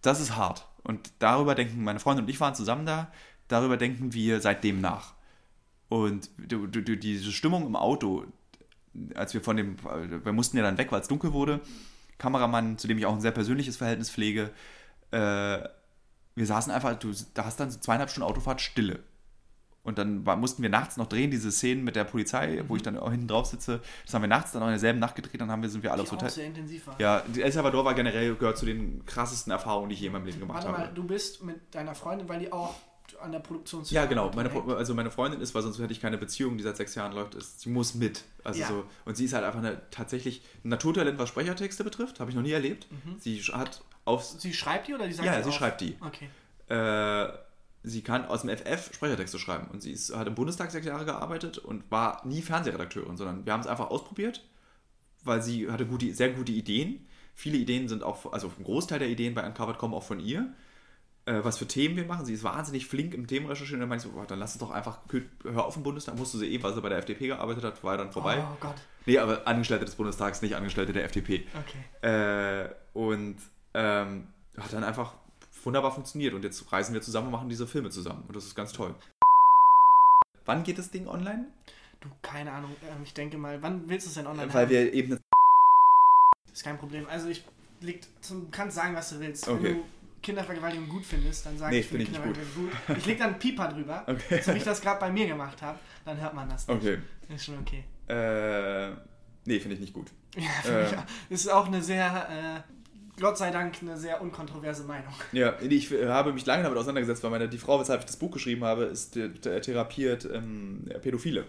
[0.00, 0.66] Das ist hart.
[0.82, 3.10] Und darüber denken meine Freunde und ich waren zusammen da
[3.48, 5.14] darüber denken wir seitdem nach.
[5.88, 8.24] Und du, du, diese Stimmung im Auto,
[9.14, 9.76] als wir von dem,
[10.24, 11.60] wir mussten ja dann weg, weil es dunkel wurde,
[12.18, 14.50] Kameramann, zu dem ich auch ein sehr persönliches Verhältnis pflege,
[15.10, 15.58] äh,
[16.36, 19.00] wir saßen einfach, du, da hast dann so zweieinhalb Stunden Autofahrt Stille.
[19.84, 22.68] Und dann war, mussten wir nachts noch drehen, diese Szenen mit der Polizei, mhm.
[22.68, 23.82] wo ich dann auch hinten drauf sitze.
[24.04, 25.92] Das haben wir nachts dann auch in derselben Nacht gedreht, dann haben wir, sind wir
[25.92, 26.30] alle aufs Hotel.
[26.30, 26.98] sehr intensiv war.
[26.98, 30.24] Ja, El Salvador war generell, gehört zu den krassesten Erfahrungen, die ich je in meinem
[30.24, 30.86] Leben gemacht Warte habe.
[30.86, 32.74] Mal, du bist mit deiner Freundin, weil die auch
[33.20, 34.30] an der Produktion Ja, genau.
[34.34, 37.12] Meine, also meine Freundin ist, weil sonst hätte ich keine Beziehung, die seit sechs Jahren
[37.12, 38.24] läuft, ist, sie muss mit.
[38.42, 38.68] Also ja.
[38.68, 42.20] so, und sie ist halt einfach eine tatsächlich ein Naturtalent, was Sprechertexte betrifft.
[42.20, 42.86] Habe ich noch nie erlebt.
[42.90, 43.16] Mhm.
[43.18, 44.24] Sie hat auf.
[44.24, 45.54] Sie schreibt die oder die sagt Ja, sie auf?
[45.54, 45.96] schreibt die.
[46.00, 46.28] Okay.
[46.68, 47.32] Äh,
[47.82, 49.68] sie kann aus dem FF Sprechertexte schreiben.
[49.70, 53.52] Und sie ist, hat im Bundestag sechs Jahre gearbeitet und war nie Fernsehredakteurin, sondern wir
[53.52, 54.42] haben es einfach ausprobiert,
[55.22, 57.06] weil sie hatte gute, sehr gute Ideen.
[57.34, 60.54] Viele Ideen sind auch, also ein Großteil der Ideen bei Uncovered kommen auch von ihr
[61.26, 62.26] äh, was für Themen wir machen.
[62.26, 63.76] Sie ist wahnsinnig flink im Themenrecherchieren.
[63.76, 64.98] Und dann meinte ich so, oh, dann lass es doch einfach,
[65.42, 66.16] hör auf im Bundestag.
[66.16, 68.44] Musste sie eh, weil sie bei der FDP gearbeitet hat, war dann vorbei.
[68.52, 68.74] Oh Gott.
[69.06, 71.46] Nee, aber Angestellte des Bundestags, nicht Angestellte der FDP.
[72.02, 72.64] Okay.
[72.64, 73.36] Äh, und
[73.74, 75.14] ähm, hat dann einfach
[75.62, 76.34] wunderbar funktioniert.
[76.34, 78.24] Und jetzt reisen wir zusammen und machen diese Filme zusammen.
[78.26, 78.94] Und das ist ganz toll.
[80.44, 81.46] Wann geht das Ding online?
[82.00, 82.76] Du, keine Ahnung.
[82.82, 84.70] Ähm, ich denke mal, wann willst du es denn online Weil haben?
[84.70, 85.10] wir eben...
[85.10, 87.06] Das ist kein Problem.
[87.08, 87.44] Also ich
[87.80, 89.48] liegt zum, kannst sagen, was du willst.
[89.48, 89.62] Okay.
[89.62, 89.84] Wenn du
[90.24, 92.86] Kindervergewaltigung gut findest, dann sag nee, ich, finde Kindervergewaltigung gut.
[92.86, 92.96] gut.
[92.98, 94.40] Ich leg dann einen Pieper drüber, okay.
[94.42, 96.76] so wie ich das gerade bei mir gemacht habe, dann hört man das nicht.
[96.76, 96.98] Okay.
[97.28, 97.84] Ist schon okay.
[98.08, 98.90] Äh,
[99.44, 100.10] nee, finde ich nicht gut.
[100.36, 100.86] Ja, äh.
[100.86, 100.92] ich,
[101.30, 105.12] ist auch eine sehr, äh, Gott sei Dank, eine sehr unkontroverse Meinung.
[105.32, 108.32] Ja, ich habe mich lange damit auseinandergesetzt, weil meine, die Frau, weshalb ich das Buch
[108.32, 111.44] geschrieben habe, ist therapiert ähm, Pädophile.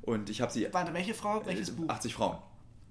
[0.00, 0.68] Und ich habe sie.
[0.72, 1.44] Warte, welche Frau?
[1.44, 1.88] Welches Buch?
[1.88, 2.38] 80 Frauen.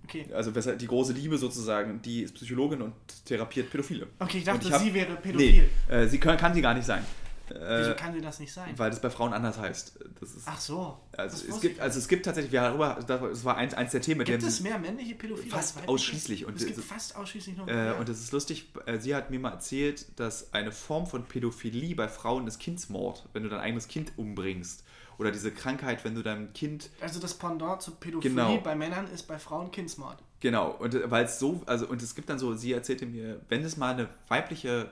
[0.05, 0.25] Okay.
[0.33, 2.93] Also die große Liebe sozusagen, die ist Psychologin und
[3.25, 4.07] therapiert Pädophile.
[4.19, 5.69] Okay, ich dachte, ich hab, sie wäre pädophil.
[5.89, 7.03] Nee, äh, sie kann, kann sie gar nicht sein.
[7.49, 8.73] Wieso äh, kann sie das nicht sein?
[8.77, 9.97] Weil das bei Frauen anders heißt.
[10.21, 10.97] Ist, Ach so.
[11.15, 14.25] Also es, gibt, also es gibt tatsächlich, wir darüber, das war eins, eins der Themen,
[14.25, 15.49] Gibt es mehr männliche Pädophile?
[15.49, 16.45] Fast ausschließlich.
[16.45, 19.39] Und es gibt fast ausschließlich noch äh, Und es ist lustig, äh, sie hat mir
[19.39, 23.87] mal erzählt, dass eine Form von Pädophilie bei Frauen ist Kindsmord, wenn du dein eigenes
[23.87, 24.83] Kind umbringst.
[25.17, 26.89] Oder diese Krankheit, wenn du deinem Kind.
[26.99, 28.57] Also das Pendant zu Pädophilie genau.
[28.57, 30.17] bei Männern ist bei Frauen Kindsmord.
[30.39, 33.41] Genau, und äh, weil es so, also und es gibt dann so, sie erzählte mir,
[33.49, 34.89] wenn es mal eine weibliche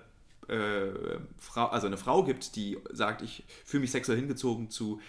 [0.47, 5.01] äh, Frau, also eine Frau gibt, die sagt, ich fühle mich sexuell hingezogen zu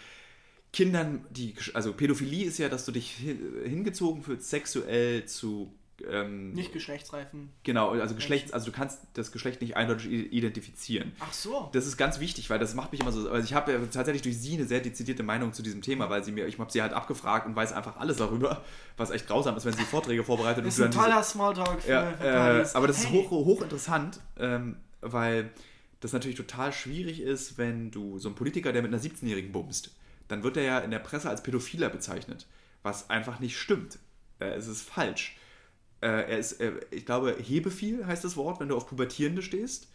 [0.72, 5.72] Kindern, die, also Pädophilie ist ja, dass du dich hingezogen fühlst, sexuell zu
[6.08, 7.50] ähm, nicht geschlechtsreifen.
[7.62, 11.12] Genau, also Geschlechts, also du kannst das Geschlecht nicht eindeutig identifizieren.
[11.20, 11.68] Ach so.
[11.72, 13.30] Das ist ganz wichtig, weil das macht mich immer so.
[13.30, 16.24] Also ich habe ja tatsächlich durch sie eine sehr dezidierte Meinung zu diesem Thema, weil
[16.24, 18.64] sie mir, ich habe sie halt abgefragt und weiß einfach alles darüber,
[18.96, 20.66] was echt grausam ist, wenn sie Vorträge vorbereitet.
[20.66, 23.20] Das ist ein toller Smalltalk für, ja, für äh, Aber das hey.
[23.20, 25.50] ist hoch, hochinteressant, ähm, weil
[26.00, 29.94] das natürlich total schwierig ist, wenn du so ein Politiker, der mit einer 17-Jährigen bumst,
[30.28, 32.46] dann wird er ja in der Presse als Pädophiler bezeichnet,
[32.82, 33.98] was einfach nicht stimmt.
[34.38, 35.36] Äh, es ist falsch.
[36.04, 39.88] Äh, er ist, äh, ich glaube, hebefiel heißt das Wort, wenn du auf Pubertierende stehst.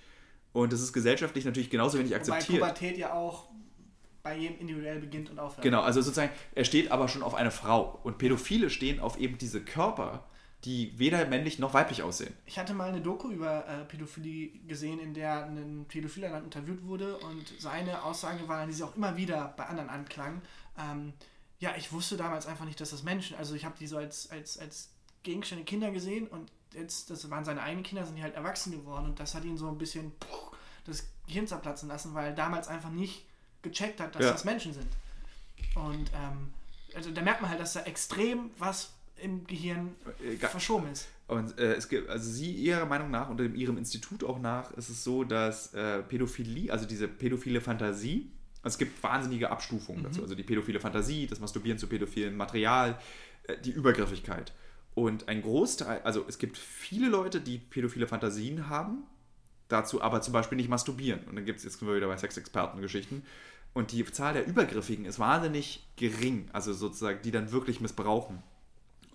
[0.54, 2.62] Und das ist gesellschaftlich natürlich genauso wenig akzeptiert.
[2.62, 3.50] Weil Pubertät ja auch
[4.24, 5.62] bei jedem individuell beginnt und aufhört.
[5.62, 8.00] Genau, also sozusagen, er steht aber schon auf eine Frau.
[8.02, 10.26] Und Pädophile stehen auf eben diese Körper,
[10.66, 12.34] die weder männlich noch weiblich aussehen.
[12.48, 16.84] Ich hatte mal eine Doku über äh, Pädophilie gesehen, in der ein Pädophiler dann interviewt
[16.86, 20.42] wurde und seine Aussage war, die sie auch immer wieder bei anderen anklang.
[20.76, 21.14] Ähm,
[21.60, 24.32] ja, ich wusste damals einfach nicht, dass das Menschen, also ich habe die so als,
[24.32, 24.90] als, als
[25.30, 29.06] Gegenstände Kinder gesehen und jetzt, das waren seine eigenen Kinder, sind die halt erwachsen geworden
[29.06, 30.56] und das hat ihn so ein bisschen puh,
[30.86, 33.26] das Gehirn zerplatzen lassen, weil er damals einfach nicht
[33.62, 34.32] gecheckt hat, dass ja.
[34.32, 34.88] das Menschen sind.
[35.76, 36.52] Und ähm,
[36.96, 41.08] also da merkt man halt, dass da extrem was im Gehirn äh, verschoben ist.
[41.28, 44.90] Und äh, es gibt, also sie ihrer Meinung nach und ihrem Institut auch nach, ist
[44.90, 48.32] es so, dass äh, Pädophilie, also diese pädophile Fantasie,
[48.64, 50.06] es gibt wahnsinnige Abstufungen mhm.
[50.06, 50.24] dazu.
[50.24, 52.98] Also die pädophile Fantasie, das Masturbieren zu pädophilen Material,
[53.44, 54.54] äh, die Übergriffigkeit.
[54.96, 59.04] Und ein Großteil, also es gibt viele Leute, die pädophile Fantasien haben,
[59.68, 61.24] dazu aber zum Beispiel nicht masturbieren.
[61.26, 63.24] Und dann gibt es, jetzt wieder bei Sexexperten-Geschichten.
[63.74, 68.42] Und die Zahl der Übergriffigen ist wahnsinnig gering, also sozusagen, die dann wirklich missbrauchen.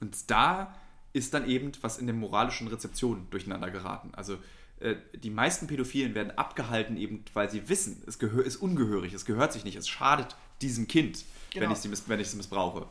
[0.01, 0.75] Und da
[1.13, 4.11] ist dann eben was in der moralischen Rezeption durcheinander geraten.
[4.15, 4.39] Also
[4.81, 9.53] äh, die meisten Pädophilen werden abgehalten, eben weil sie wissen, es ist ungehörig, es gehört
[9.53, 11.67] sich nicht, es schadet diesem Kind, genau.
[11.67, 12.87] wenn, ich sie wenn ich missbrauche.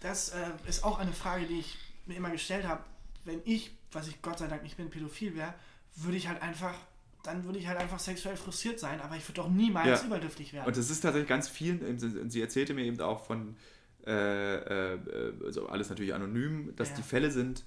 [0.00, 1.76] Das äh, ist auch eine Frage, die ich
[2.06, 2.84] mir immer gestellt habe,
[3.24, 5.54] wenn ich, was ich Gott sei Dank nicht bin, pädophil wäre,
[5.96, 6.74] würde ich halt einfach,
[7.22, 10.06] dann würde ich halt einfach sexuell frustriert sein, aber ich würde doch niemals ja.
[10.06, 10.66] überdürftig werden.
[10.66, 13.56] Und das ist tatsächlich ganz vielen, sie erzählte mir eben auch von,
[14.06, 14.98] äh, äh,
[15.44, 16.96] also alles natürlich anonym, dass ja.
[16.96, 17.64] die Fälle sind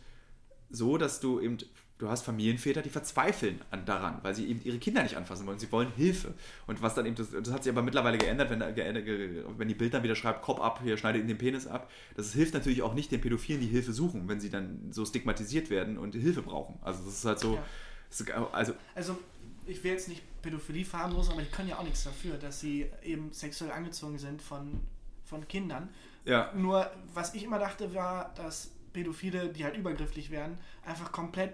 [0.69, 1.57] so, dass du eben
[1.97, 5.57] du hast Familienväter, die verzweifeln an, daran, weil sie eben ihre Kinder nicht anfassen wollen.
[5.57, 6.33] Sie wollen Hilfe.
[6.67, 9.93] Und was dann eben, das, das hat sich aber mittlerweile geändert, wenn, wenn die Bild
[9.93, 11.89] dann wieder schreibt, Kopf ab, hier schneide ihnen den Penis ab.
[12.15, 15.69] Das hilft natürlich auch nicht den Pädophilen, die Hilfe suchen, wenn sie dann so stigmatisiert
[15.69, 16.77] werden und Hilfe brauchen.
[16.81, 17.55] Also das ist halt so.
[17.55, 18.47] Ja.
[18.51, 19.17] also, also
[19.65, 22.85] ich will jetzt nicht Pädophilie verharmlosen, aber die können ja auch nichts dafür, dass sie
[23.03, 24.81] eben sexuell angezogen sind von,
[25.25, 25.89] von Kindern.
[26.25, 26.51] Ja.
[26.55, 31.53] Nur, was ich immer dachte, war, dass Pädophile, die halt übergrifflich werden, einfach komplett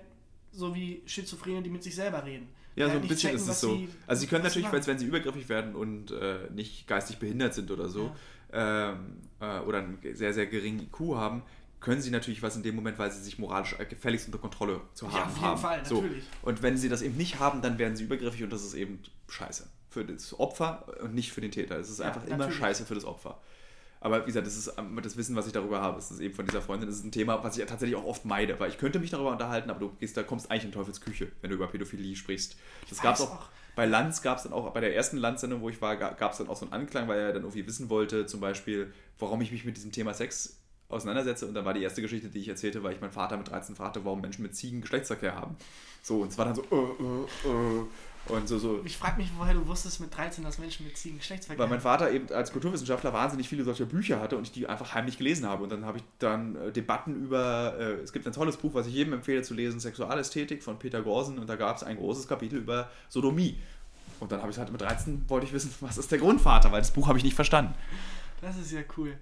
[0.54, 2.48] so wie Schizophrene, die mit sich selber reden.
[2.76, 3.76] Ja, so halt ein bisschen checken, ist es so.
[3.76, 4.86] sie- also sie können natürlich, machen.
[4.88, 8.16] wenn, sie übergriffig werden und äh, nicht geistig behindert sind oder so,
[8.52, 11.44] ähm, äh, oder einen sehr, sehr geringen IQ haben,
[11.80, 14.80] können sie natürlich was in dem Moment, weil sie sich moralisch äh, gefälligst unter Kontrolle
[14.94, 15.62] zu Ja, haben auf jeden haben.
[15.62, 16.02] Fall, so.
[16.02, 16.24] natürlich.
[16.42, 19.00] Und wenn sie das eben nicht haben, dann werden sie übergriffig und das ist eben
[19.28, 19.68] scheiße.
[19.90, 21.78] Für das Opfer und nicht für den Täter.
[21.78, 22.58] Es ist Ja, einfach immer natürlich.
[22.58, 23.40] scheiße für das Opfer.
[24.04, 25.96] Aber wie gesagt, das ist ähm, das Wissen, was ich darüber habe.
[25.96, 26.90] Das ist eben von dieser Freundin.
[26.90, 29.32] Das ist ein Thema, was ich tatsächlich auch oft meide, weil ich könnte mich darüber
[29.32, 32.58] unterhalten, aber du gehst, da kommst eigentlich in Teufelsküche, wenn du über Pädophilie sprichst.
[32.90, 33.50] Das gab es auch, auch.
[33.78, 36.38] bei Lanz gab es dann auch, bei der ersten Lanz-Sendung, wo ich war, gab es
[36.38, 39.54] dann auch so einen Anklang, weil er dann irgendwie wissen wollte, zum Beispiel, warum ich
[39.54, 40.58] mich mit diesem Thema Sex
[40.90, 41.48] auseinandersetze.
[41.48, 43.76] Und dann war die erste Geschichte, die ich erzählte, weil ich meinen Vater mit 13
[43.78, 45.56] fragte, warum Menschen mit Ziegen Geschlechtsverkehr haben.
[46.02, 47.86] So, und es war dann so, äh, äh, äh.
[48.30, 51.18] Und so, so, Ich frage mich, woher du wusstest mit 13, dass Menschen mit Ziegen
[51.18, 54.66] Geschlechtsverkehr weil mein Vater eben als Kulturwissenschaftler wahnsinnig viele solcher Bücher hatte und ich die
[54.66, 55.64] einfach heimlich gelesen habe.
[55.64, 58.88] Und dann habe ich dann äh, Debatten über, äh, es gibt ein tolles Buch, was
[58.88, 62.28] ich jedem empfehle zu lesen, Sexualästhetik von Peter Gorsen und da gab es ein großes
[62.28, 63.58] Kapitel über Sodomie.
[64.22, 66.80] Und dann habe ich halt mit 13 wollte ich wissen, was ist der Grundvater, weil
[66.80, 67.74] das Buch habe ich nicht verstanden.
[68.40, 69.18] Das ist ja cool.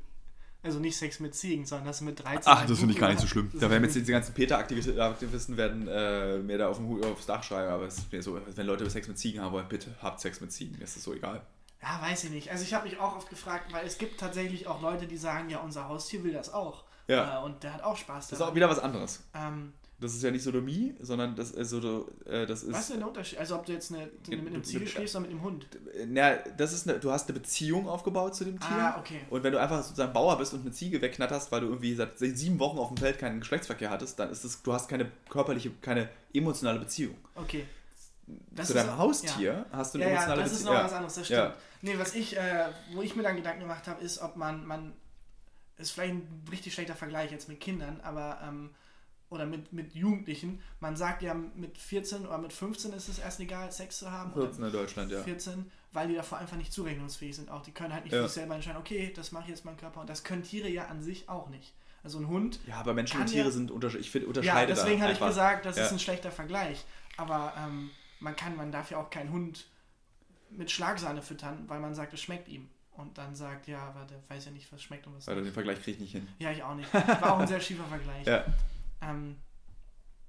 [0.63, 2.41] Also nicht Sex mit Ziegen, sondern das mit 13.
[2.45, 3.49] Ach, das finde ich gar nicht so schlimm.
[3.51, 7.25] Das Da werden jetzt diese ganzen Peter-Aktivisten werden äh, mir da auf dem Hut aufs
[7.25, 9.95] Dach schreiben, aber es ist mir so, wenn Leute Sex mit Ziegen haben wollen, bitte
[10.01, 11.41] habt Sex mit Ziegen, mir ist das so egal.
[11.81, 12.51] Ja, weiß ich nicht.
[12.51, 15.49] Also ich habe mich auch oft gefragt, weil es gibt tatsächlich auch Leute, die sagen,
[15.49, 16.83] ja, unser Haustier will das auch.
[17.07, 17.39] Ja.
[17.41, 18.51] Äh, und der hat auch Spaß Das ist daran.
[18.51, 19.23] auch wieder was anderes.
[19.33, 22.73] ähm, Das ist ja nicht Sodomie, sondern das ist so, äh, das ist.
[22.73, 23.37] was ist denn der Unterschied?
[23.39, 25.67] Also ob du jetzt eine, mit einem Ziegel schläfst oder mit einem Hund?
[26.07, 28.69] Na, das ist eine, du hast eine Beziehung aufgebaut zu dem Tier.
[28.71, 29.21] Ah, okay.
[29.29, 32.17] Und wenn du einfach sozusagen Bauer bist und eine Ziege wegknatterst, weil du irgendwie seit
[32.17, 35.69] sieben Wochen auf dem Feld keinen Geschlechtsverkehr hattest, dann ist es, du hast keine körperliche,
[35.81, 37.15] keine emotionale Beziehung.
[37.35, 37.65] Okay.
[38.51, 40.75] Das zu ist- deinem Haustier hast du eine Ja, ja, emotionale das ist Beziehung.
[40.77, 41.39] noch was anderes, das stimmt.
[41.39, 41.53] Ja.
[41.83, 44.93] Nee, was ich, äh, wo ich mir dann Gedanken gemacht habe, ist, ob man, man,
[45.77, 48.71] ist vielleicht ein richtig schlechter Vergleich jetzt mit Kindern, aber, ähm,
[49.31, 50.61] oder mit, mit Jugendlichen.
[50.79, 54.33] Man sagt ja, mit 14 oder mit 15 ist es erst egal, Sex zu haben.
[54.33, 55.23] oder 14 in Deutschland, ja.
[55.23, 57.49] 14, weil die davor einfach nicht zurechnungsfähig sind.
[57.49, 58.21] Auch die können halt nicht Ja.
[58.23, 60.01] sich selber entscheiden, okay, das mache ich jetzt meinem Körper.
[60.01, 61.73] Und das können Tiere ja an sich auch nicht.
[62.03, 62.59] Also ein Hund.
[62.67, 64.07] Ja, aber Menschen und Tiere ja- sind unterschiedlich.
[64.07, 65.85] Ich finde, Ja, unterscheide deswegen da hatte ich gesagt, das Ja.
[65.85, 66.83] ist ein schlechter Vergleich.
[67.17, 69.65] Aber ähm, man kann, man darf ja auch keinen Hund
[70.49, 72.67] mit Schlagsahne füttern, weil man sagt, es schmeckt ihm.
[72.93, 75.45] Und dann sagt, ja, aber der weiß ja nicht, was schmeckt und was Weil nicht.
[75.47, 76.27] den Vergleich kriege ich nicht hin.
[76.39, 76.93] Ja, ich auch nicht.
[76.93, 78.27] War auch ein sehr schiefer Vergleich.
[78.27, 78.43] Ja.
[79.01, 79.37] Ähm,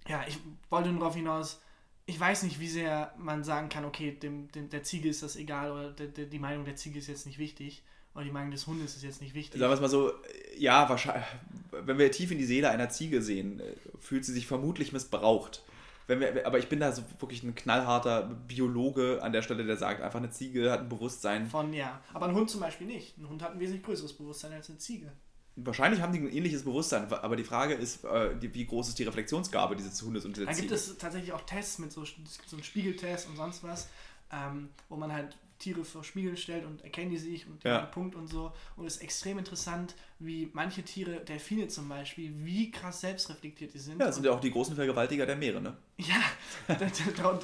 [0.09, 0.39] ja, ich
[0.71, 1.61] wollte nur darauf hinaus,
[2.07, 5.37] ich weiß nicht, wie sehr man sagen kann, okay, dem, dem, der Ziege ist das
[5.37, 7.83] egal oder der, der, die Meinung der Ziege ist jetzt nicht wichtig
[8.15, 9.61] oder die Meinung des Hundes ist jetzt nicht wichtig.
[9.61, 10.13] Sagen wir es mal so,
[10.59, 11.25] ja, wahrscheinlich,
[11.71, 13.63] wenn wir tief in die Seele einer Ziege sehen,
[14.01, 15.63] fühlt sie sich vermutlich missbraucht.
[16.09, 19.77] Wenn wir, aber ich bin da so wirklich ein knallharter Biologe an der Stelle, der
[19.77, 21.47] sagt, einfach eine Ziege hat ein Bewusstsein.
[21.47, 22.03] Von, ja.
[22.13, 23.17] Aber ein Hund zum Beispiel nicht.
[23.19, 25.13] Ein Hund hat ein wesentlich größeres Bewusstsein als eine Ziege.
[25.57, 29.05] Wahrscheinlich haben die ein ähnliches Bewusstsein, aber die Frage ist, äh, wie groß ist die
[29.05, 32.65] Reflexionsgabe dieses Hundes und dieser Da gibt es tatsächlich auch Tests mit so, so einen
[32.65, 33.89] Spiegeltest und sonst was,
[34.33, 37.83] ähm, wo man halt Tiere vor Spiegel stellt und erkennen die sich und Ja.
[37.83, 38.53] den Punkt und so.
[38.77, 43.79] Und es ist extrem interessant, wie manche Tiere, Delfine zum Beispiel, wie krass selbstreflektiert die
[43.79, 44.01] sind.
[44.01, 45.77] Ja, das sind ja auch die großen Vergewaltiger der Meere, ne?
[45.99, 46.17] ja,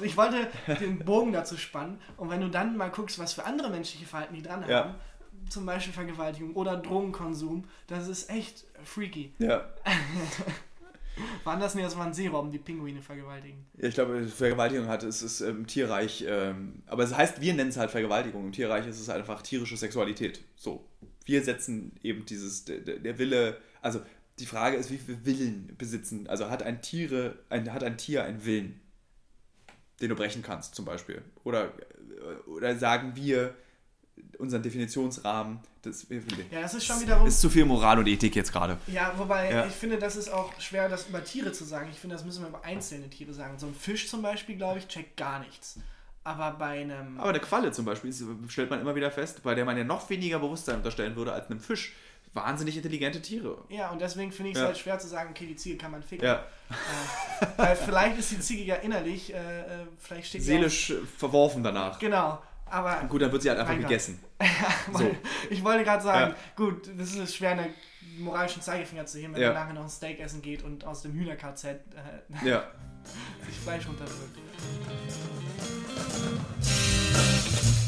[0.03, 0.47] ich wollte
[0.81, 2.01] den Bogen dazu spannen.
[2.17, 4.95] Und wenn du dann mal guckst, was für andere menschliche Verhalten die dran Ja.
[5.49, 9.33] Zum Beispiel Vergewaltigung oder Drogenkonsum, das ist echt freaky.
[9.39, 9.69] Ja.
[11.43, 13.65] Waren das nicht, das waren Seerobben, die Pinguine vergewaltigen.
[13.77, 17.77] Ich glaube, Vergewaltigung hat, es ist im Tierreich, ähm, aber es heißt, wir nennen es
[17.77, 18.45] halt Vergewaltigung.
[18.45, 20.41] Im Tierreich ist es einfach tierische Sexualität.
[20.55, 20.85] So.
[21.25, 23.99] Wir setzen eben dieses, der, der Wille, also
[24.39, 28.23] die Frage ist, wie viel Willen besitzen, also hat ein Tiere, ein, hat ein Tier
[28.23, 28.79] einen Willen,
[30.01, 31.21] den du brechen kannst, zum Beispiel.
[31.43, 31.73] Oder,
[32.47, 33.53] oder sagen wir
[34.37, 36.07] unseren Definitionsrahmen, das
[36.51, 37.27] Ja, das ist schon wiederum.
[37.27, 38.77] ist zu viel Moral und Ethik jetzt gerade.
[38.87, 39.65] Ja, wobei Ja.
[39.65, 41.89] ich finde, das ist auch schwer, das über Tiere zu sagen.
[41.91, 43.57] Ich finde, das müssen wir über einzelne Tiere sagen.
[43.59, 45.77] So ein Fisch zum Beispiel, glaube ich, checkt gar nichts.
[46.23, 47.19] Aber bei einem.
[47.19, 49.83] Aber eine Qualle zum Beispiel ist, stellt man immer wieder fest, bei der man ja
[49.83, 51.93] noch weniger Bewusstsein unterstellen würde als einem Fisch.
[52.33, 53.57] Wahnsinnig intelligente Tiere.
[53.69, 54.67] ja, und deswegen finde ich es Ja.
[54.67, 56.23] halt schwer zu sagen, okay, die Ziege kann man ficken.
[56.27, 60.93] Ja, Äh, weil vielleicht ist die Ziege ja innerlich, äh, äh, vielleicht steht sie seelisch
[61.17, 61.97] verworfen danach.
[61.97, 62.39] Genau.
[62.71, 64.19] Aber Gut, dann wird sie halt einfach gegessen.
[64.91, 65.15] weil,
[65.49, 66.35] ich wollte gerade sagen, Ja.
[66.55, 67.73] gut, das ist schwer, einen
[68.19, 69.53] moralischen Zeigefinger zu heben, wenn Ja.
[69.53, 72.63] man nachher noch ein Steak essen geht und aus dem Hühner-KZ äh, Ja.
[73.45, 74.37] sich Fleisch runterdrückt.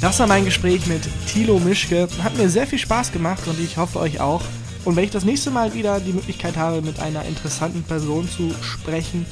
[0.01, 2.07] Das war mein Gespräch mit Thilo Mischke.
[2.23, 4.41] Hat mir sehr viel Spaß gemacht und ich hoffe euch auch.
[4.84, 8.51] Und wenn ich das nächste Mal wieder die Möglichkeit habe, mit einer interessanten Person zu
[8.63, 9.27] sprechen,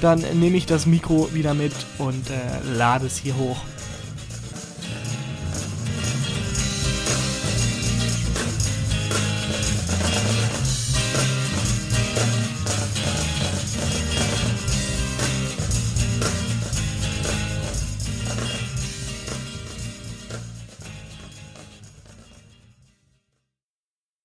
[0.00, 2.34] dann nehme ich das Mikro wieder mit und äh,
[2.76, 3.56] lade es hier hoch.